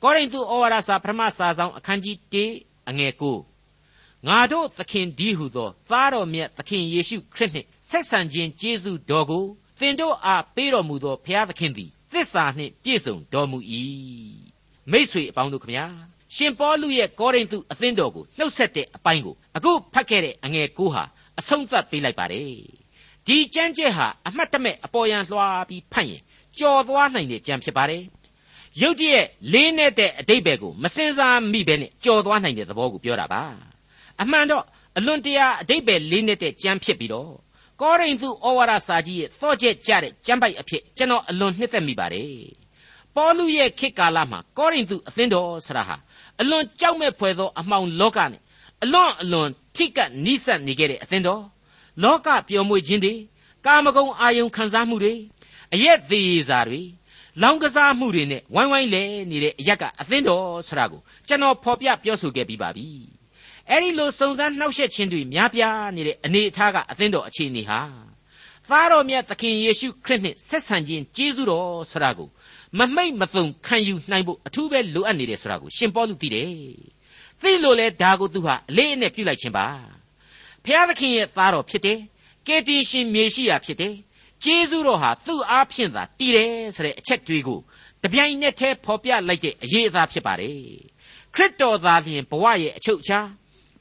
[0.03, 3.13] ကောရိန္သုဩဝါဒစာပထမစာဆောင်အခန်းကြီး1အငယ်
[3.71, 9.45] 9ငါတို့သခင်ဒီဟုသောသားတော်မြတ်သခင်ယေရှုခရစ်နှင့်ဆက်ဆံခြင်းကျေးဇူးတော်ကို
[9.81, 13.59] သင်တို့အားပေးတော်မူသောဘုရားသခင်သည်သစ္စာနှင့်ပြည့်စုံတော်မူ၏
[14.91, 15.87] မိษွေအပေါင်းတို့ခမညာ
[16.35, 21.05] ရှင်ပေါလုရဲ့ကောရိန္သုအသင်းတော်ကိုနှုတ်ဆက်တဲ့အပိုင်းကိုအခုဖတ်ခဲ့တဲ့အငယ်9ဟာ
[21.39, 22.51] အဆုံးသတ်ပေးလိုက်ပါတယ်
[23.27, 26.23] ဒီကြမ်းကျက်ဟာအမှတ်တမဲ့အပေါ်ယံလွှာပြီးဖတ်ရင်
[26.59, 28.03] ကြော်သွားနိုင်တဲ့ကြံဖြစ်ပါတယ်
[28.81, 33.43] ရုတ်တရက်လေးနဲ့တဲ့အတိတ်ဘယ်ကိုမစင်စားမိပဲနဲ့ကြော်သွားနိုင်တဲ့သဘောကိုပြောတာပါ
[34.23, 34.65] အမှန်တော့
[34.99, 37.33] အလွန်တရာအတိတ်ဘယ်လေးနဲ့တဲ့ကြမ်းဖြစ်ပြီးတော့
[37.81, 42.33] ကောရိန္သုဩဝါဒစာကြီးရဲ့သော့ချက်ကြတဲ့ကြမ်းပိုက်အဖြစ်ကျွန်တော်အလွန်နှစ်သက်မိပါတယ်
[43.17, 45.97] ပေါလုရဲ့ခေတ်ကာလမှာကောရိန္သုအသင်းတော်ဆရာဟာ
[46.41, 48.41] အလွန်ကြောက်မဲ့ဖွယ်သောအမှောင်လောကနဲ့
[48.83, 51.45] အလွန်အလွန် ထိကနိစက်နေခဲ့တဲ့အသင်းတော်
[52.03, 53.15] လောကပျော်မွေ့ခြင်းတွေ
[53.67, 55.15] ကာမဂုဏ်အာယုံခံစားမှုတွေ
[55.75, 56.83] အရက်သေးစာတွေ
[57.43, 62.87] လောင်ကစားမှုတွေနဲ့ဝိုင်းဝိုင်းလဲနေတဲ့အရက်ကအသင်းတော်ဆိုတာကိုကျွန်တော်ဖော်ပြပြောဆိုခဲ့ပြီးပါပြီ
[63.69, 67.81] အဲ့ဒီလိုစုံစမ်းနှောက်ယှက်ခြင်းတွေများပြားနေတဲ့အနေအထားကအသင်းတော်အခြေအနေဟာ
[68.69, 72.29] သားတော်မြတ်သခင်ယေရှုခရစ်နှင့်ဆက်ဆံခြင်းကျေးဇူးတော်ဆိုတာကို
[72.79, 76.53] မမိတ်မသုံခံယူနိုင်ဖို့အထူးပဲလိုအပ်နေတယ်ဆိုတာကိုရှင်ပေါလုသိတယ်
[77.43, 79.67] သိလို့လဲဒါကိုသူဟာအလေးအနက်ပြုလိုက်ခြင်းပါ
[80.65, 81.99] ဖျားသခင်ရဲ့သားတော်ဖြစ်တယ်
[82.47, 83.95] ကယ်တင်ရှင်မြေရှိရာဖြစ်တယ်
[84.45, 87.61] ကျေးဇူးတော်ဟာသူ့အားဖြင့်သာတည်တယ်ဆိုတဲ့အချက်တွေကို
[88.03, 90.59] တပြိုင်နက်တည်းဖော်ပြလိုက်တဲ့အရေးအသားဖြစ်ပါတယ်
[91.35, 93.21] ခရစ်တော်သားလျင်ဘဝရဲ့အချုပ်အခြာ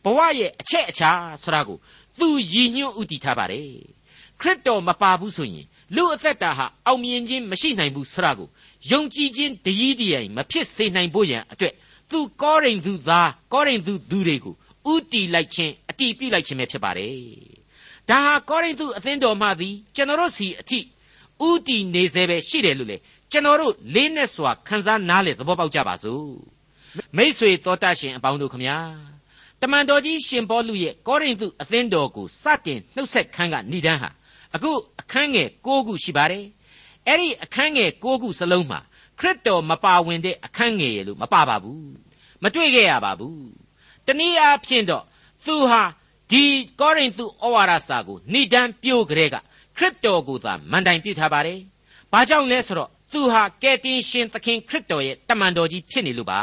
[0.03, 1.11] ဘဝရဲ့အချက်အခြာ
[1.43, 1.77] ဆိုတာကို
[2.19, 3.69] သူရည်ညွှန်းဥတည်ထားပါတယ်
[4.39, 8.47] ခရစ်တော်မပါဘူးဆိုရင်လူအသက်တာဟာအောင်မြင်ခြင်းမရှိနိုင်ဘူးဆိုတာကို
[8.89, 11.73] ယုံကြည်ခြင်းတည်တည်မဖြစ်စေနိုင်ဖို့ရန်အတွက်
[12.11, 14.55] သူကောရိန္သုသားကောရိန္သုသူတွေကို
[14.93, 17.15] ဥတီလိုက်ခြင်းအတီးပြုလိုက်ခြင်းပဲဖြစ်ပါတယ်
[18.09, 20.79] ဒါဟာကောရိန္သုအသင်းတော်မှသည်ကျွန်တော်တို့စီအထိ
[21.47, 22.97] ဥတီနေစေပဲရှိတယ်လို့လေ
[23.31, 26.27] ကျွန်တော်တို့လေးနဲ့စွာခန်းစားနားလေသဘောပေါက်ကြပါစို့
[27.17, 28.77] မိษွေတော်တတ်ရှင်အပေါင်းတို့ခမညာ
[29.61, 34.09] တမန်တော်ကြီးရှင်ပေါလုရဲ့ကောရိန္သုအသင်းတော်ကိုစတင်နှုတ်ဆက်ခန်းကဏိဒန်းဟာ
[34.55, 34.71] အခု
[35.01, 36.45] အခန်းငယ်6ခုရှိပါတယ်
[37.07, 38.79] အဲ့ဒီအခန်းငယ်6ခုစလုံးမှာ
[39.21, 41.91] ခရစ်တော်မပါဝင်တဲ့အခန်းငယ်ရလို့မပါပါဘူး
[42.43, 43.49] မတွေ့ခဲ့ရပါဘူး
[44.05, 45.03] တနည်းအားဖြင့်တော့
[45.45, 45.83] သူဟာ
[46.31, 46.43] ဒီ
[46.79, 49.35] ကောရိန္သုဩဝါဒစာကိုဏိဒန်းပြို့ကြတဲ့က
[49.77, 51.59] ခရစ်တော်ကိုသာမန်တိုင်ပြုထားပါတယ်
[52.11, 56.41] ဘာကြောင့်လဲဆိုတော့သူဟာကယ်တင်ရှင်သခင်ခရစ်တော်ရဲ့တမန်တော်ကြီးဖြစ်နေလို့ပါ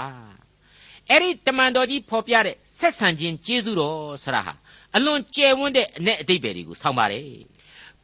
[1.10, 4.54] အဲ့ဒီတမန်တော်ကြီးဖော်ပြတဲ့ဆက်ဆံခြင်းကျေးဇူးတော်ဆရာဟာ
[4.96, 7.26] အလွန်ကျယ်ဝန်းတဲ့အ내အတိတ်ပဲတွေကိုဆောင်းပါတယ်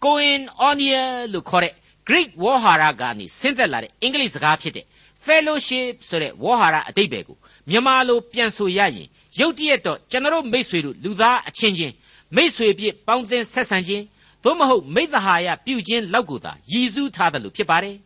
[0.05, 1.73] koinonia လို့ခေါ်တဲ့
[2.09, 4.87] Greek ဝေါ်ဟာရကနေဆင်းသက်လာတဲ့အင်္ဂလိပ်စကားဖြစ်တဲ့
[5.25, 7.37] fellowship ဆိုတဲ့ဝေါ်ဟာရအတိတ်ပဲကို
[7.71, 11.95] မြန်မာလိုပြန်ဆိုရရင်ရုတ်တရက်တော့ကျွန်တော်မိษွေတို့လူသားအချင်းချင်း
[12.37, 14.05] မိษွေပြည့်ပေါင်းသင်းဆက်ဆံခြင်း
[14.45, 17.97] သို့မဟုတ်မိသဟာယပြုခြင်းလောက်ကိုသာရည်စူးထားတယ်လို့ဖြစ်ပါတယ်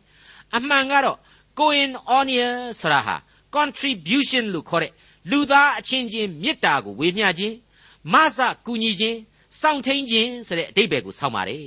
[0.55, 1.17] အမှန်ကတော့
[1.59, 2.47] koinonia
[2.79, 3.15] ဆိုတာဟာ
[3.55, 4.91] contribution လို့ခေါ်တဲ့
[5.31, 7.55] လူသားအချင်းချင်းမေတ္တာကိုဝေမျှခြင်း
[8.13, 9.17] မဆကူညီခြင်း
[9.59, 11.65] စောင့်ထိန်ခြင်းဆိုတဲ့အတိတ်ပဲကိုဆောင်းပါတယ်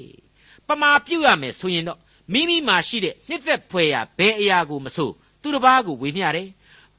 [0.66, 2.00] ပမာပြုတ်ရမယ်ဆိုရင်တော့
[2.32, 5.10] မိမိမှာရှိတဲ့နှစ်သက်ဖွယ်ရာဘယ်အရာကိုမဆို
[5.42, 6.48] သူတစ်ပါးကိုဝေမျှတယ်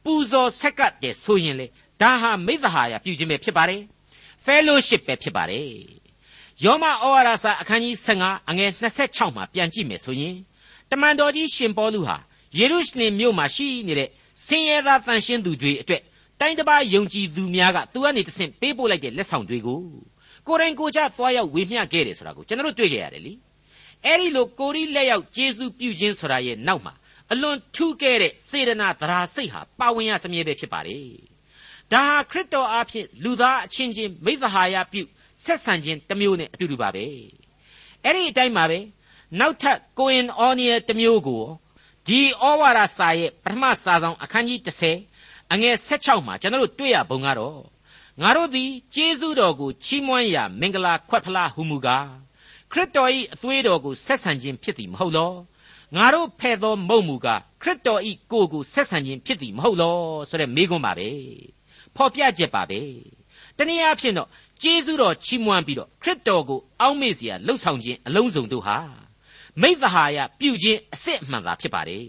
[0.04, 1.68] ပူဇော်ဆက်ကပ်တယ်ဆိုရင်လေ
[2.02, 3.82] ဒါဟာမိသဟာယပြုခြင်းပဲဖြစ်ပါတယ်
[4.46, 5.68] fellowship ပဲဖြစ်ပါတယ်
[6.64, 8.72] ယောမဩဝါဒစာအခန်းကြီး15အငယ်
[9.06, 10.36] 26မှာပြန်ကြည့်မယ်ဆိုရင်
[10.92, 12.18] တမန်တော်ကြီးရှင်ပေါလုဟာ
[12.58, 14.10] ယေရုရှလင်မြို့မှာရှိနေတဲ့
[14.46, 16.02] ဆင်းရဲသားတန်ရှင်းသူတွေအတွက်
[16.40, 19.80] တိုင်းတစ်ပါးယုံကြည်သူများကသူကနေတဆင့်ပေးပို့လိုက်တဲ့လက်ဆောင်တွေကို
[20.48, 23.34] ကိုရင်ကိုချသွားရောက်ဝေမျှခဲ့တယ်ဆိုတာကိုကျွန်တော်တို့တွေ့ကြရတယ်လေ
[24.06, 26.94] အဲ့ဒီလိုကိုရီလက်ရောက်ကျေးဇူးပြုခြင်းဆိုတာရဲ့နောက်မှာ
[27.32, 31.08] အလွန်ထူးကဲတဲ့စေရနာသရာစိတ်ဟာပါဝင်ရစမြဲပဲဖြစ်ပါတယ်
[31.92, 35.02] ဒါဟာခရစ်တော်အားဖြင့်လူသားအချင်းချင်းမိသဟာယပြု
[35.44, 37.06] ဆက်ဆံခြင်းတစ်မျိုးနဲ့အတူတူပါပဲ
[38.04, 38.80] အဲ့ဒီအတိုင်းပါပဲ
[39.40, 41.44] နောက်ထပ်ကိုင်အော်နီယာတစ်မျိုးကို
[42.08, 44.60] ဒီဩဝါဒစာရဲ့ပထမစာဆောင်အခန်းကြီး
[45.06, 47.60] 30အငယ်16မှာကျွန်တော်တို့တွေ့ရပုံကတော့
[48.22, 52.08] ငါတို့သည်ကျေးဇူးတော်ကိုချီးမွမ်းရာမင်္ဂလာခွက်ဖလားဟုမူကား
[52.74, 55.32] ခရစ်တော်၏အသွေးတော်ကိုဆက်ဆံခြင်းဖြစ်သည်မဟုတ်လော
[55.96, 57.28] ငါတို့ဖဲ့သောမုံမူက
[57.62, 59.98] ခရစ်တော်၏ကိုယ်ကိုဆက်ဆံခြင်းဖြစ်သည်မဟုတ်လော
[60.30, 61.10] ဆိုတဲ့မိကွန်းပါပဲ
[61.96, 62.82] ဖော်ပြချက်ပါပဲ
[63.58, 64.30] တနည်းအားဖြင့်တော့
[64.62, 68.78] ကျေးဇူးတော်ချီးမွမ်းပြီးတော့ခရစ်တော်ကိုအောက်မေ့စရာလှုပ်ဆောင်ခြင်းအလုံးစုံတို့ဟာ
[69.62, 72.08] မိသဟာယပြုခြင်းအစစ်အမှန်သာဖြစ်ပါတယ်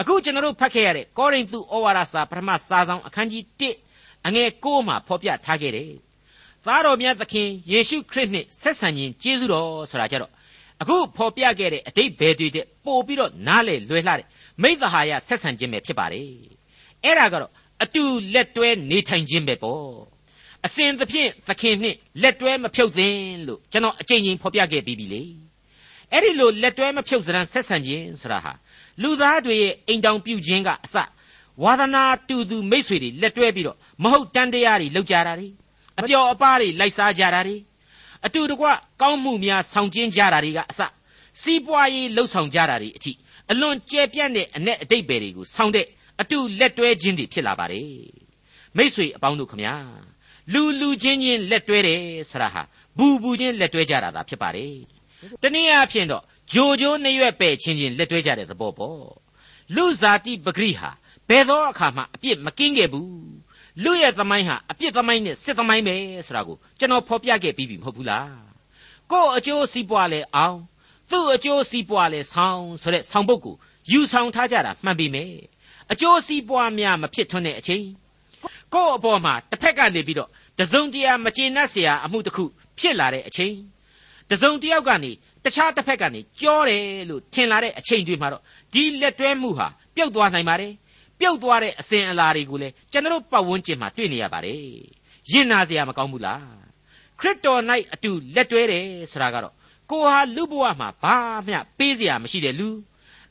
[0.00, 3.44] အခုကျွန်တော်တို့ဖတ်ခဲ့ရတဲ့ကောရိန္သုဩဝါဒစာပထမစာဆောင်အခန်းကြီး
[3.86, 5.92] 1အငယ်6မှာဖော်ပြထားခဲ့တယ်
[6.66, 10.32] သားတော်မြတ်သခင်ယေရှုခရစ်နှင့်ဆက်ဆံခြင်းကျေးဇူးတော်ဆိုတာကြတော့
[10.80, 14.26] အခုဖော်ပြခဲ့တဲ့အတိတ်ဘယ်တွေတဲ့ပို့ပြီးတော့နားလေလွယ်လှတဲ့
[14.62, 16.28] မိသဟာယဆက်ဆံခြင်းပဲဖြစ်ပါတယ်
[17.04, 19.88] အဲ့ဒါကတော့အတူလက်တွဲနေထိုင်ခြင်းပဲပေါ့
[20.66, 25.22] အစဉ်သဖြင့်သခင်နှင့်လက်တွဲမဖြုတ်သင်လို့ကျွန်တော်အကြိမ်ကြိမ်ဖော်ပြခဲ့ပြီးပြီလေ
[26.12, 28.52] အဲ့ဒီလိုလက်တွဲမဖြုတ်စရန်ဆက်ဆံခြင်းဆိုတာဟာ
[29.02, 30.96] လူသားတွေရဲ့အိမ်တောင်ပြုခြင်းကအစ
[31.62, 35.48] ဝါသနာတူသူမိษွေတွေလက်တွဲပြီးတော့မဟုတ်တန်တရားတွေလောက်ကြတာတွေ
[35.98, 37.56] အပျော်အပါးတွေလိုက်စားကြတာတွေ
[38.26, 38.66] အတူတကွ
[39.00, 40.80] ကောင်းမှုများဆောင်ကျင်းကြတာတွေကအစ
[41.42, 43.12] စီးပွားရေးလှုပ်ဆောင်ကြတာတွေအထိ
[43.50, 45.86] အလွန်ကျယ်ပြန့်တဲ့အ내အတိတ်ပဲတွေကိုဆောင်တဲ့
[46.20, 47.88] အတူလက်တွဲခြင်းတွေဖြစ်လာပါတယ်
[48.76, 49.74] မိษွေအပေါင်းတို့ခမညာ
[50.52, 52.62] လူလူချင်းချင်းလက်တွဲတယ်ဆိုတာဟာ
[52.98, 54.74] ဘူဘူချင်းလက်တွဲကြတာသာဖြစ်ပါတယ်
[55.42, 59.02] တနည်းအားဖြင့်တော့ဂျိုဂျိုနှရွက်ပဲ့ချင်းချင်းလက်တွဲကြတဲ့သဘောပေါ့
[59.74, 60.90] လူဇာတိပဂရိဟာ
[61.28, 63.33] ဘယ်သောအခါမှအပြစ်မကင်းခဲ့ဘူး
[63.83, 65.95] လူရဲ့သမိုင်းဟာအပြစ်သမိုင်းနဲ့စစ်သမိုင်းပဲ
[66.27, 68.31] ဆိုတာကိုကျွန်တော်ဖော်ပြခဲ့ပြီးပြီမဟုတ်ဘူးလား
[69.11, 70.57] ကို့အကျိုးစီးပွားလဲအောင်
[71.11, 73.55] သူ့အကျိုးစီးပွားလဲဆောင်းဆိုတဲ့ဆောင်းပုတ်ကို
[73.91, 75.33] ယူဆောင်ထားကြတာမှန်ပြီမယ်
[75.91, 77.85] အကျိုးစီးပွားများမဖြစ်ထွန်းတဲ့အချိန်
[78.73, 80.29] ကို့အပေါ်မှာတစ်ဖက်ကနေပြီးတော့
[80.59, 82.43] တစုံတရာမကျေနပ်เสียအမှုတစ်ခု
[82.79, 83.55] ဖြစ်လာတဲ့အချိန်
[84.31, 85.11] တစုံတယောက်ကနေ
[85.45, 90.73] တခြားတစ်ဖက်ကနေကြောတယ်လို့ထင်လာတဲ့အချိန်တွေမှာတော့ဒီလက်တွဲမှုဟာပြုတ်သွားနိုင်ပါတယ်
[91.20, 94.60] ပျောက်သွားတဲ့အစဉ်အလာတွေကိုလည်းကျွန်တော်ပတ်ဝန်းကျင်မှာတွေ့နေရပါတယ်
[95.32, 96.44] ရင်နာစရာမကောင်းဘူးလား
[97.20, 97.60] ခရစ်တော်၌
[97.94, 99.54] အတူလက်တွဲတယ်ဆိုတာကတော့
[99.90, 102.68] ကိုဟာလူဘဝမှာဘာမှပေးစရာမရှိတဲ့လူ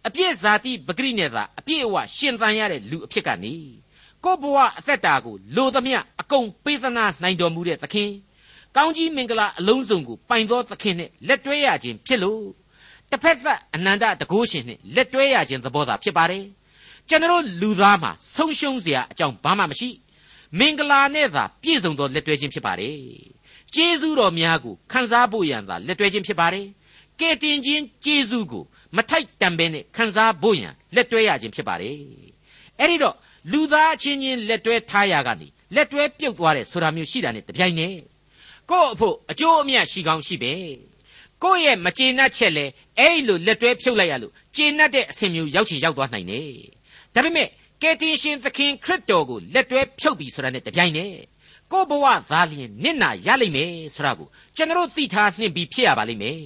[0.08, 3.54] အပြည့်ဇာတိပဂရိနဲ့သာအပြည့်အဝရှင်သန်ရတဲ့လူအဖြစ်ကနေ
[4.24, 8.12] ကိုဘဝအသက်တာကိုလိုသမျှအကုန်ပေးသနာနိုင်တော်မူတဲ့သခင်
[8.76, 12.44] ကောင်းကြီးမင်္ဂလာအလုံးစုံကိုပိုင်သောသခင်နဲ့လက်တွဲရခြင်းဖြစ်လို့
[13.12, 16.46] တစ်ဖက်သက်အနန္တတကုရှင်နဲ့လက်တွဲရခြင်းသဘောသာဖြစ်ပါတယ်။
[17.09, 19.89] ကျွန်တော်လူသားမှာဆုံးရှုံးเสียအကြောင်းဘာမှမရှိ
[20.59, 22.99] မင်္ဂလာနဲ့သာပြည့်စုံသောလက်တွဲခြင်းဖြစ်ပါတယ်
[23.75, 26.67] ကျေးဇူးတော်များကိုခံစားဖို့ရန်သာလက်တွဲခြင်းဖြစ်ပါတယ်
[27.21, 28.65] ကဲတင်ခြင်းကျေးဇူးကို
[28.97, 31.97] မထိုက်တန်ပဲနဲ့ခံစားဖို့ရန်လက်တွဲရခြင်းဖြစ်ပါတယ်
[32.79, 33.17] အဲ့ဒီတော့
[33.53, 37.97] လူသားအချင်းချင်းလက်တွဲထားရကနေလက်တွဲပြုတ်သွားတယ်ဆိုတာမျိုးရှိတာနဲ့တပြိုင်နက်
[38.71, 40.55] ကို့အဖို့အကျိုးအမြတ်ရှိကောင်းရှိပဲ
[41.43, 42.65] ကိုယ့်ရဲ့မကျေနပ်ချက်လဲ
[42.99, 46.51] အဲ့လိုလက်တွဲဖြုတ်လိုက်ရလို့ကျေနပ်တဲ့အဆင်မျိုးရောက်ချင်ရောက်သွားနိုင်တယ်
[47.15, 47.49] ဒါပေမဲ့
[47.83, 51.13] ကယ်တင်ရှင်သခင်ခရစ်တော်ကိုလက်တွဲဖြုတ်ပြီးဆိုတာနဲ့တပြိုင်နက်
[51.73, 56.39] ကို့ဘဝသားလျင်နစ်နာရလိမ့်မယ်ဆိုတာကိုကျွန်တော်သိထားနှင့်ပြီးဖြစ်ရပါလိမ့်မယ်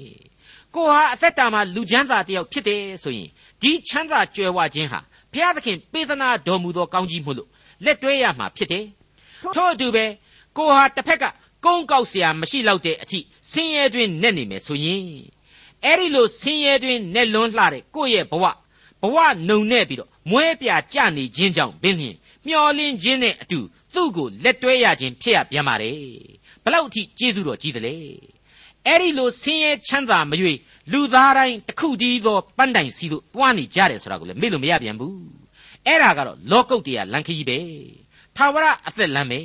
[0.75, 3.29] ကိုဟာအသက်တာမှာလူချမ်းသာတယောက်ဖြစ်တယ်ဆိုရင်
[3.63, 5.01] ဒီချမ်းသာကြွယ်ဝခြင်းဟာ
[5.33, 7.49] ဘုရားသခင်ပေးသနာတော်မူသောကောင်းကြီးမှုလို့
[7.85, 8.85] လက်တွဲရမှာဖြစ်တယ်
[9.55, 10.05] ထို့အတူပဲ
[10.57, 11.25] ကိုဟာတစ်ဖက်က
[11.65, 15.05] ကုန်းကောက်เสียမရှိတော့တဲ့အထိဆင်းရဲတွင်နဲ့နေမယ်ဆိုရင်
[15.85, 18.45] အဲ့ဒီလိုဆင်းရဲတွင်နဲ့လွန်းလှတဲ့ကိုယ့်ရဲ့ဘဝ
[19.03, 19.17] ဘဝ
[19.49, 23.60] နှုံနဲ့ပြီးတော့ မွဲပြကြနေခြင်းကြောင့်ဘင်းဖြင့်မျောလင်းခြင်းနဲ့အတူ
[23.94, 26.00] သူ့ကိုလက်တွဲရခြင်းဖြစ်ရပြန်ပါတယ်
[26.64, 27.96] ဘလောက်အထိကျေးဇူးတော်ကြီးတယ်လေ
[28.86, 30.54] အဲ့ဒီလိုဆင်းရဲချမ်းသာမရွေ
[30.92, 35.20] လူသားတိုင်းတစ်ခုတည်းသောပန်းတိုင်စီတို့တွားနေကြတယ်ဆိုတာကိုလည်းမေ့လို့မရပြန်ဘူး
[35.86, 37.60] အဲ့ဒါကတော့လောကုတ်တရားလန်ခကြီးပဲ
[38.36, 39.42] ထာဝရအသက်လမ်းပဲ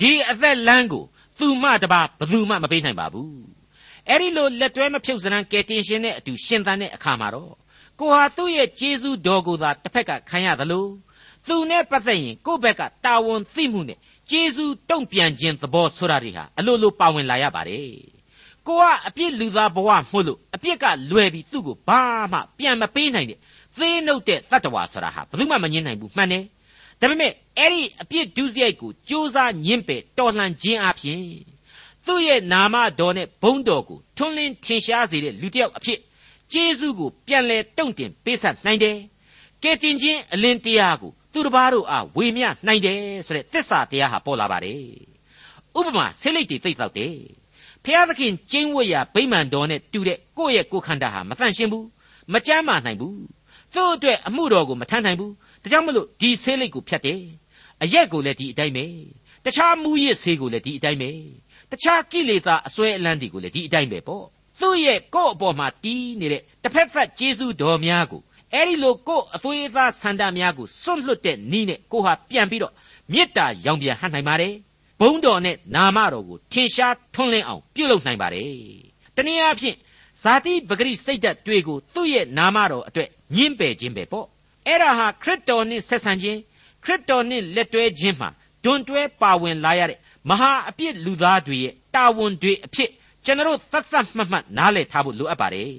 [0.00, 1.04] ဒီအသက်လမ်းကို
[1.38, 3.32] သူမှတပါဘသူမှမပေးနိုင်ပါဘူး
[4.08, 7.52] အဲ့ဒီလိုလက်တွဲမဖြုတ်စရန်ကယ်တင်ရှင်နဲ့အတူရှင်သန်တဲ့အခါမှာတော့
[8.00, 10.84] ကိုဟာသူ့ရဲ့ကျေးဇူးတော်ကိုသာတစ်ဖက်ကခံရသလို
[11.48, 13.98] သူနဲ့ပတ်သက်ရင်ကိုယ့်ဘက်ကတာဝန်သိမှုနဲ့
[14.30, 17.86] ကျေးဇူးတုံ့ပြန်ခြင်းသဘောဆိုတာတွေဟာအလိုလိုပါဝင်လာရပါတယ်
[18.66, 22.00] ကိုကအပြစ်လူသားဘဝမှုလို့အပြစ်ကလွယ်ပြီးသူ့ကိုဘာ
[22.32, 23.38] မှပြန်မပေးနိုင်တဲ့
[23.76, 26.44] သေးနှုတ်တဲ့တတ္တဝါဆိုတာဟာဘယ်သူမှမငင်းနိုင်ဘူးမှန်တယ်
[27.00, 31.22] ဒါပေမဲ့အဲ့ဒီအပြစ်ဒုစရိုက်ကိုစ조사ညှင့်ပယ်တော်လှန်ခြင်းအပြင်
[32.06, 35.98] သူ့ရဲ့နာမတော်နဲ့ဘုန်းတော်ကိုထွန်းလင်းထင်ရှားစေတဲ့လူတစ်ယောက်အဖြစ်
[36.52, 38.98] ကျေးဇူးကိုပြန်လဲတုံ့တင်ပေးဆက်နိုင်တယ်
[39.62, 44.82] ကဲတင်ခြင်းအလင်းတရားကိုသူတစ်ပါးတို့အားဝေမျှနိုင်တယ်ဆိုတဲ့သစ္စာတရားဟာပေါ်လာပါတယ်
[45.78, 47.16] ဥပမာဆေးလိပ်တွေသိတော့တယ်
[47.84, 51.86] ဖျားသခင်ကျင်းဝတ်ရာဗိမာန်တော်နဲ့တူတဲ့ကိုယ့်ရဲ့ကိုယ်ခန္ဓာဟာမတန့်ရှင်းဘူး
[52.32, 53.18] မကြမ်းမာနိုင်ဘူး
[53.74, 55.32] သူ့အတွက်အမှုတော်ကိုမထမ်းနိုင်ဘူး
[55.62, 57.20] ဒါကြောင့်မလို့ဒီဆေးလိပ်ကိုဖြတ်တယ်
[57.82, 58.86] အရက်ကိုလည်းဒီအတိုင်းပဲ
[59.44, 61.10] တခြားမူရစ်ဆေးကိုလည်းဒီအတိုင်းပဲ
[61.70, 64.24] တခြားကိလေသာအစွဲအလန်းတွေကိုလည်းဒီအတိုင်းပဲပေါ့
[64.60, 68.22] သူ့ရဲ့ကိုယ့်အပေါ်မှာတီးနေတဲ့တစ်ဖက်ဖက်ကျေးဇူးတော်များကို
[68.54, 72.72] အဲ့ဒီလိုကိုယ့်အသွေးအသားဆန္ဒများကိုစွန့်လွတ်တဲ့နီးနဲ့ကိုဟာပြန်ပြီးတော့
[73.12, 74.54] မေတ္တာရောင်ပြန်ဟန်နိုင်ပါတယ်
[75.00, 78.50] ဘုံတော်နဲ့နာမတော်ကိုထင်ရှားထွန်းလင်းအောင်ပြုလုပ်နိုင်ပါတယ်
[79.16, 79.76] တနည်းအားဖြင့်
[80.22, 84.26] ဇာတိပဂရိစိတ်ဓာတ်တွေကိုသူ့ရဲ့နာမတော်အတွက်ညှင်းပယ်ခြင်းပဲပေါ့
[84.66, 86.40] အဲ့ဒါဟာခရစ်တော်နဲ့ဆက်ဆံခြင်း
[86.84, 88.28] ခရစ်တော်နဲ့လက်တွဲခြင်းမှာ
[88.64, 92.90] ဒွန်တွဲပါဝင်လာရတဲ့မဟာအပြစ်လူသားတွေရဲ့တာဝန်တွေအဖြစ်
[93.28, 95.72] ကျွန်တော်သတ်သတ်မှတ်မှတ်နားလည်ထားဖို့လိုအပ်ပါတယ်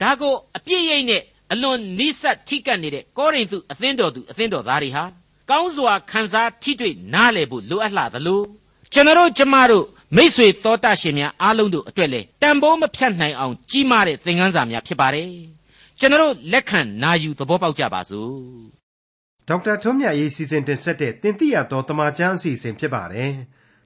[0.00, 5.04] ဒါကိုအပြစ်ရိတ်နဲ့အလွန်နိစ္စထိကပ်နေတဲ့ကောရိန္သုအသင်းတော်သူအသင်းတော်သားတွေဟာ
[5.50, 8.42] ကောင်းစွာခံစားထိတွေ့နားလည်ဖို့လိုအပ်လှသလို
[8.92, 9.84] ကျွန်တော်ကျမတို့
[10.16, 15.30] မိษွေတော်တတ်ရှင်များအားလုံးတို့အတွက်လေတန်ဖိုးမဖြတ်နိုင်အောင်ကြီးမားတဲ့သင်ခန်းစာများဖြစ်ပါတယ်
[15.98, 18.34] ကျွန်တော်လက်ခံနာယူသဘောပေါက်ကြပါစို့
[19.48, 23.30] ဒေါက်တာထွန်းမြတ်ရေးစီစဉ်တင်ဆက်တဲ့တင်ပြတော်တမချန်းအစီအစဉ်ဖြစ်ပါတယ်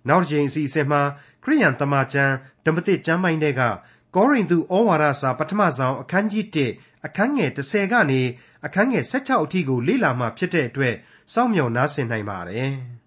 [0.08, 1.02] နောက်တစ်ချိန်အစီအစဉ်မှာ
[1.44, 3.62] ခရိယန်တမချန်းဓမ္မသစ်ကျမ်းပိုင်းတွေက
[4.14, 6.44] ကောရိန္သုဩဝါဒစာပထမဆုံးအခန်းကြီး
[6.76, 8.20] 1အခန်းငယ်30ကနေ
[8.66, 10.94] အခန်းငယ်16အထိကိုလေ့လာမှဖြစ်တဲ့အတွက်
[11.32, 12.72] စောင့်မျှော်နားဆင်နိုင်ပါတယ်။